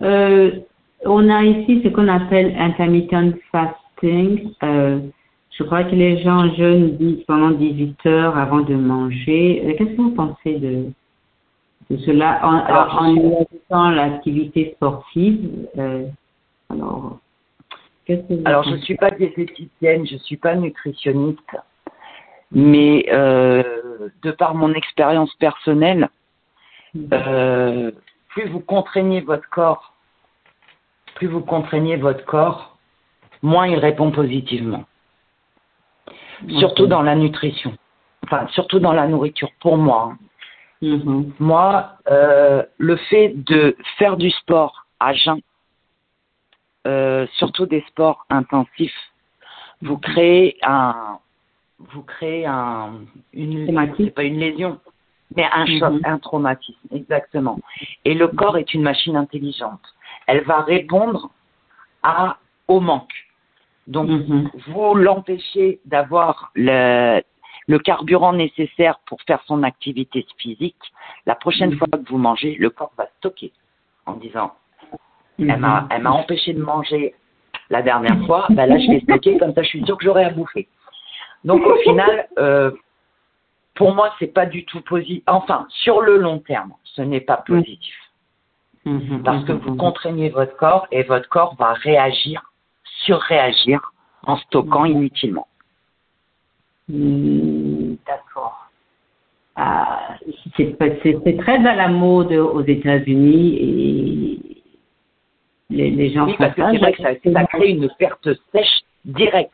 euh, 0.01 0.51
on 1.05 1.29
a 1.29 1.43
ici 1.43 1.83
ce 1.85 1.89
qu'on 1.89 2.09
appelle 2.09 2.57
intermittent 2.59 3.37
fasting. 4.03 4.55
Euh, 4.63 5.01
je 5.51 5.63
crois 5.65 5.85
que 5.85 5.95
les 5.95 6.23
gens 6.23 6.53
jeûnent 6.55 6.99
pendant 7.27 7.51
18 7.51 8.07
heures 8.07 8.37
avant 8.37 8.61
de 8.61 8.75
manger. 8.75 9.63
Euh, 9.65 9.75
qu'est-ce 9.77 9.97
que 9.97 10.03
vous 10.03 10.15
pensez 10.15 10.59
de, 10.59 10.87
de 11.91 11.97
cela 11.99 12.41
en, 12.43 12.59
alors, 12.59 13.03
en, 13.71 13.91
l'activité 13.91 14.73
sportive 14.77 15.69
euh, 15.79 16.07
Alors, 16.71 17.19
alors 18.45 18.65
je 18.65 18.71
ne 18.71 18.79
suis 18.79 18.97
pas 18.97 19.11
diététicienne, 19.11 20.07
je 20.07 20.15
ne 20.15 20.19
suis 20.21 20.37
pas 20.37 20.55
nutritionniste, 20.55 21.57
mais 22.51 23.07
euh, 23.13 23.63
de 24.23 24.31
par 24.33 24.55
mon 24.55 24.73
expérience 24.75 25.35
personnelle, 25.37 26.09
euh, 27.13 27.91
plus 28.31 28.49
vous 28.49 28.61
contraignez 28.61 29.21
votre 29.21 29.49
corps, 29.51 29.95
plus 31.15 31.29
vous 31.29 31.41
contraignez 31.41 31.97
votre 31.97 32.25
corps, 32.25 32.72
moins 33.43 33.67
il 33.67 33.79
répond 33.79 34.11
positivement. 34.11 34.85
Surtout 36.59 36.87
dans 36.87 37.03
la 37.03 37.15
nutrition, 37.15 37.77
enfin 38.25 38.47
surtout 38.49 38.81
dans 38.81 38.93
la 38.93 39.07
nourriture. 39.07 39.51
Pour 39.61 39.77
moi, 39.77 40.15
mm-hmm. 40.83 41.33
moi, 41.39 41.99
euh, 42.11 42.65
le 42.79 42.97
fait 42.97 43.33
de 43.37 43.77
faire 43.99 44.17
du 44.17 44.31
sport 44.31 44.87
à 44.99 45.13
jeun, 45.13 45.41
euh, 46.87 47.27
surtout 47.39 47.67
des 47.67 47.85
sports 47.89 48.27
intensifs, 48.29 49.13
vous 49.83 49.99
créez 49.99 50.57
un, 50.63 51.19
vous 51.79 52.03
créez 52.03 52.47
un, 52.47 53.01
une, 53.33 53.67
c'est 53.97 54.11
pas 54.11 54.25
une 54.25 54.39
lésion, 54.39 54.81
mais 55.37 55.45
un 55.53 55.67
choc, 55.67 55.93
mhm. 55.93 56.01
un 56.05 56.19
traumatisme, 56.19 56.89
exactement. 56.93 57.59
Et 58.05 58.15
le 58.15 58.29
corps 58.29 58.57
est 58.59 58.75
une 58.75 58.83
machine 58.83 59.17
intelligente. 59.17 59.81
Elle 60.27 60.43
va 60.45 60.61
répondre 60.63 61.31
à, 62.03 62.39
au 62.69 62.81
manque. 62.81 63.13
Donc, 63.87 64.09
mhm. 64.09 64.51
vous 64.69 64.95
l'empêchez 64.95 65.81
d'avoir 65.85 66.53
le, 66.55 67.21
le 67.67 67.79
carburant 67.79 68.33
nécessaire 68.33 69.01
pour 69.07 69.21
faire 69.23 69.43
son 69.47 69.63
activité 69.63 70.25
physique. 70.39 70.77
La 71.27 71.35
prochaine 71.35 71.71
mhm. 71.71 71.79
fois 71.79 71.89
que 71.89 72.09
vous 72.09 72.19
mangez, 72.19 72.57
le 72.59 72.71
corps 72.71 72.93
va 72.97 73.07
stocker 73.19 73.53
en 74.07 74.15
disant 74.15 74.53
elle 75.39 75.59
m'a 75.59 75.89
elle 75.91 76.03
m'a 76.03 76.11
empêché 76.11 76.53
de 76.53 76.63
manger 76.63 77.15
la 77.71 77.83
dernière 77.83 78.25
fois, 78.27 78.47
ben 78.51 78.67
là 78.67 78.79
je 78.79 78.91
vais 78.91 79.01
stocker 79.01 79.39
comme 79.39 79.55
ça 79.55 79.63
je 79.63 79.69
suis 79.69 79.85
sûr 79.85 79.97
que 79.97 80.05
j'aurai 80.05 80.25
à 80.25 80.31
bouffer. 80.31 80.69
Donc 81.45 81.65
au 81.67 81.77
final, 81.77 82.29
euh, 82.39 82.71
pour 83.75 83.95
moi, 83.95 84.15
c'est 84.19 84.33
pas 84.33 84.47
du 84.47 84.65
tout 84.65 84.81
positif. 84.83 85.25
Enfin, 85.27 85.67
sur 85.69 86.03
le 86.03 86.17
long 86.17 86.39
terme, 86.39 86.73
ce 86.85 87.03
n'est 87.03 87.21
pas 87.21 87.39
positif. 87.39 87.95
Parce 89.25 89.45
que 89.45 89.53
vous 89.53 89.77
contraignez 89.77 90.29
votre 90.29 90.57
corps 90.57 90.89
et 90.91 91.05
votre 91.05 91.29
corps 91.29 91.55
va 91.55 91.73
réagir, 91.73 92.52
surréagir 93.05 93.81
en 94.27 94.37
stockant 94.37 94.85
mm-hmm. 94.85 94.93
inutilement. 94.93 95.47
Mm, 96.89 97.95
d'accord. 98.07 98.69
Ah, 99.55 100.17
c'est 100.57 100.77
très 100.79 101.67
à 101.67 101.75
la 101.75 101.89
mode 101.89 102.33
aux 102.33 102.63
États-Unis 102.63 103.57
et 103.61 104.63
les, 105.71 106.11
gens 106.11 106.27
oui, 106.27 106.37
parce 106.39 106.55
que 106.55 106.63
c'est 106.71 106.79
vrai 106.79 106.93
que 106.93 107.03
ça, 107.03 107.11
ça 107.33 107.47
crée 107.47 107.71
une 107.71 107.89
perte 107.99 108.29
sèche 108.53 108.81
directe. 109.05 109.53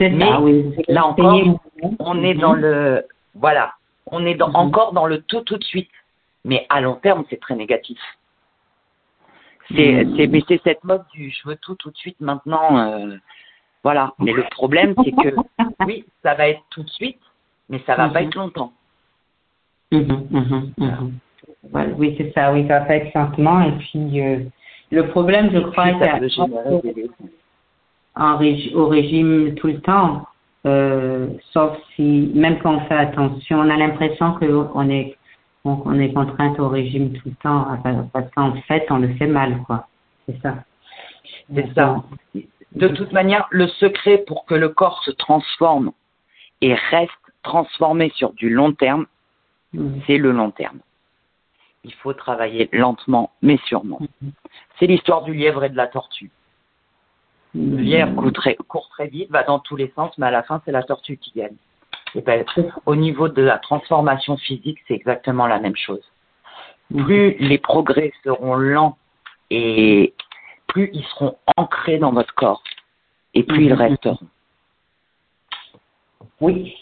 Mais 0.00 0.30
là 0.88 1.06
encore, 1.06 1.60
on 1.98 2.22
est 2.22 2.34
dans 2.34 2.54
le 2.54 3.04
voilà, 3.34 3.74
on 4.06 4.24
est 4.26 4.34
mhm. 4.34 4.54
encore 4.54 4.92
dans 4.92 5.06
le 5.06 5.22
tout 5.22 5.40
tout 5.42 5.56
de 5.56 5.64
suite. 5.64 5.90
Mais 6.44 6.66
à 6.68 6.80
long 6.80 6.96
terme, 6.96 7.24
c'est 7.30 7.40
très 7.40 7.56
négatif. 7.56 7.98
C'est 9.68 10.04
mais 10.28 10.42
c'est 10.46 10.60
cette 10.62 10.84
mode 10.84 11.04
du 11.12 11.30
je 11.30 11.48
veux 11.48 11.56
tout 11.56 11.74
tout 11.76 11.90
de 11.90 11.96
suite 11.96 12.20
maintenant. 12.20 12.78
Euh, 12.78 13.16
voilà. 13.82 14.12
Mais 14.18 14.32
le 14.32 14.44
problème, 14.50 14.94
c'est 15.04 15.12
que 15.12 15.34
oui, 15.86 16.04
ça 16.22 16.34
va 16.34 16.48
être 16.48 16.60
tout 16.70 16.82
de 16.82 16.90
suite, 16.90 17.20
mais 17.68 17.80
ça 17.86 17.94
va 17.96 18.08
pas 18.08 18.20
mhm. 18.20 18.28
être 18.28 18.34
longtemps. 18.34 18.72
oui, 19.92 20.06
c'est 22.18 22.32
ça. 22.34 22.52
Oui, 22.52 22.66
ça 22.68 22.80
va 22.80 22.96
être 22.96 23.14
lentement. 23.14 23.62
Et 23.62 23.72
puis 23.72 24.20
euh, 24.20 24.40
le 24.90 25.08
problème, 25.08 25.50
je 25.52 25.58
crois, 25.58 25.86
c'est 26.00 26.10
au 28.74 28.86
régime 28.86 29.54
tout 29.56 29.66
le 29.66 29.80
temps, 29.80 30.24
euh, 30.66 31.28
sauf 31.52 31.76
si, 31.94 32.30
même 32.34 32.58
quand 32.58 32.76
on 32.76 32.80
fait 32.86 32.94
attention, 32.94 33.58
on 33.58 33.70
a 33.70 33.76
l'impression 33.76 34.34
qu'on 34.34 34.88
est, 34.88 35.16
on, 35.64 35.98
est 35.98 36.12
contrainte 36.12 36.58
au 36.60 36.68
régime 36.68 37.12
tout 37.12 37.28
le 37.28 37.34
temps, 37.36 37.66
parce 38.12 38.30
qu'en 38.32 38.54
fait, 38.62 38.86
on 38.90 38.98
le 38.98 39.14
fait 39.14 39.26
mal, 39.26 39.62
quoi. 39.66 39.88
C'est 40.26 40.40
ça. 40.40 40.56
C'est 41.54 41.74
ça. 41.74 42.02
De 42.72 42.88
toute 42.88 43.12
manière, 43.12 43.46
le 43.50 43.66
secret 43.68 44.18
pour 44.26 44.44
que 44.46 44.54
le 44.54 44.68
corps 44.68 45.02
se 45.04 45.10
transforme 45.10 45.92
et 46.60 46.74
reste 46.74 47.12
transformé 47.42 48.10
sur 48.16 48.32
du 48.32 48.50
long 48.50 48.72
terme, 48.72 49.06
mm. 49.72 50.00
c'est 50.06 50.18
le 50.18 50.32
long 50.32 50.50
terme. 50.50 50.80
Il 51.84 51.92
faut 51.94 52.14
travailler 52.14 52.68
lentement, 52.72 53.30
mais 53.42 53.58
sûrement. 53.66 54.00
Mm. 54.00 54.28
C'est 54.78 54.86
l'histoire 54.86 55.22
du 55.22 55.34
lièvre 55.34 55.64
et 55.64 55.68
de 55.68 55.76
la 55.76 55.86
tortue. 55.86 56.30
Le 57.54 57.76
lièvre 57.76 58.14
court 58.16 58.32
très, 58.32 58.56
court 58.56 58.88
très 58.88 59.06
vite, 59.06 59.30
va 59.30 59.44
dans 59.44 59.60
tous 59.60 59.76
les 59.76 59.92
sens, 59.94 60.16
mais 60.18 60.26
à 60.26 60.30
la 60.30 60.42
fin, 60.42 60.60
c'est 60.64 60.72
la 60.72 60.82
tortue 60.82 61.16
qui 61.16 61.32
gagne. 61.36 61.56
Et 62.14 62.20
ben, 62.20 62.44
au 62.86 62.96
niveau 62.96 63.28
de 63.28 63.42
la 63.42 63.58
transformation 63.58 64.36
physique, 64.36 64.78
c'est 64.86 64.94
exactement 64.94 65.46
la 65.46 65.58
même 65.58 65.76
chose. 65.76 66.02
Plus 66.90 67.36
les 67.38 67.58
progrès 67.58 68.12
seront 68.22 68.54
lents 68.54 68.96
et 69.50 70.14
plus 70.68 70.90
ils 70.92 71.04
seront 71.04 71.36
ancrés 71.56 71.98
dans 71.98 72.12
votre 72.12 72.34
corps 72.34 72.62
et 73.34 73.42
plus 73.42 73.64
ils 73.64 73.74
mhm. 73.74 73.80
resteront. 73.80 74.28
Oui. 76.40 76.74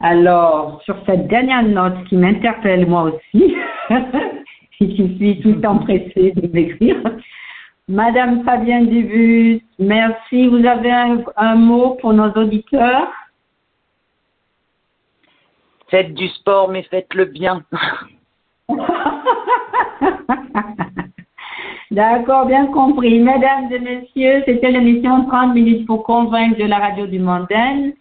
Alors, 0.00 0.82
sur 0.84 0.96
cette 1.06 1.28
dernière 1.28 1.62
note 1.62 2.04
qui 2.08 2.16
m'interpelle 2.16 2.86
moi 2.86 3.04
aussi, 3.04 3.54
je 4.80 4.86
suis 4.86 5.40
tout 5.40 5.64
empressée 5.64 6.32
de 6.32 6.48
m'écrire, 6.52 7.00
Madame 7.88 8.44
Fabienne 8.44 8.88
Dubus, 8.88 9.60
merci. 9.78 10.46
Vous 10.46 10.64
avez 10.64 10.92
un, 11.36 11.54
mot 11.56 11.96
pour 12.00 12.12
nos 12.12 12.30
auditeurs? 12.32 13.08
Faites 15.92 16.14
du 16.14 16.26
sport, 16.28 16.70
mais 16.70 16.82
faites-le 16.84 17.26
bien. 17.26 17.62
D'accord, 21.90 22.46
bien 22.46 22.68
compris. 22.68 23.20
Mesdames 23.20 23.70
et 23.70 23.78
messieurs, 23.78 24.42
c'était 24.46 24.70
l'émission 24.70 25.26
30 25.26 25.52
minutes 25.52 25.86
pour 25.86 26.04
convaincre 26.04 26.56
de 26.58 26.64
la 26.64 26.78
radio 26.78 27.06
du 27.06 27.18
Mondaine. 27.18 27.92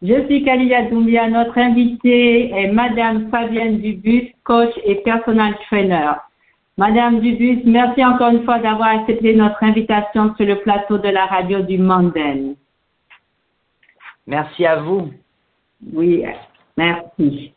Je 0.00 0.24
suis 0.24 0.42
Kalia 0.42 0.88
Doumbia. 0.88 1.28
Notre 1.28 1.58
invitée 1.58 2.50
est 2.50 2.72
Madame 2.72 3.28
Fabienne 3.30 3.78
Dubus, 3.78 4.32
coach 4.44 4.72
et 4.82 4.94
personal 5.02 5.54
trainer. 5.66 6.12
Madame 6.78 7.20
Dubus, 7.20 7.60
merci 7.66 8.02
encore 8.02 8.30
une 8.30 8.44
fois 8.44 8.58
d'avoir 8.58 8.88
accepté 9.00 9.34
notre 9.34 9.62
invitation 9.62 10.34
sur 10.36 10.46
le 10.46 10.60
plateau 10.60 10.96
de 10.96 11.10
la 11.10 11.26
radio 11.26 11.60
du 11.60 11.76
Mondaine. 11.76 12.54
Merci 14.26 14.64
à 14.64 14.76
vous. 14.76 15.10
Oui, 15.92 16.24
merci. 16.76 17.54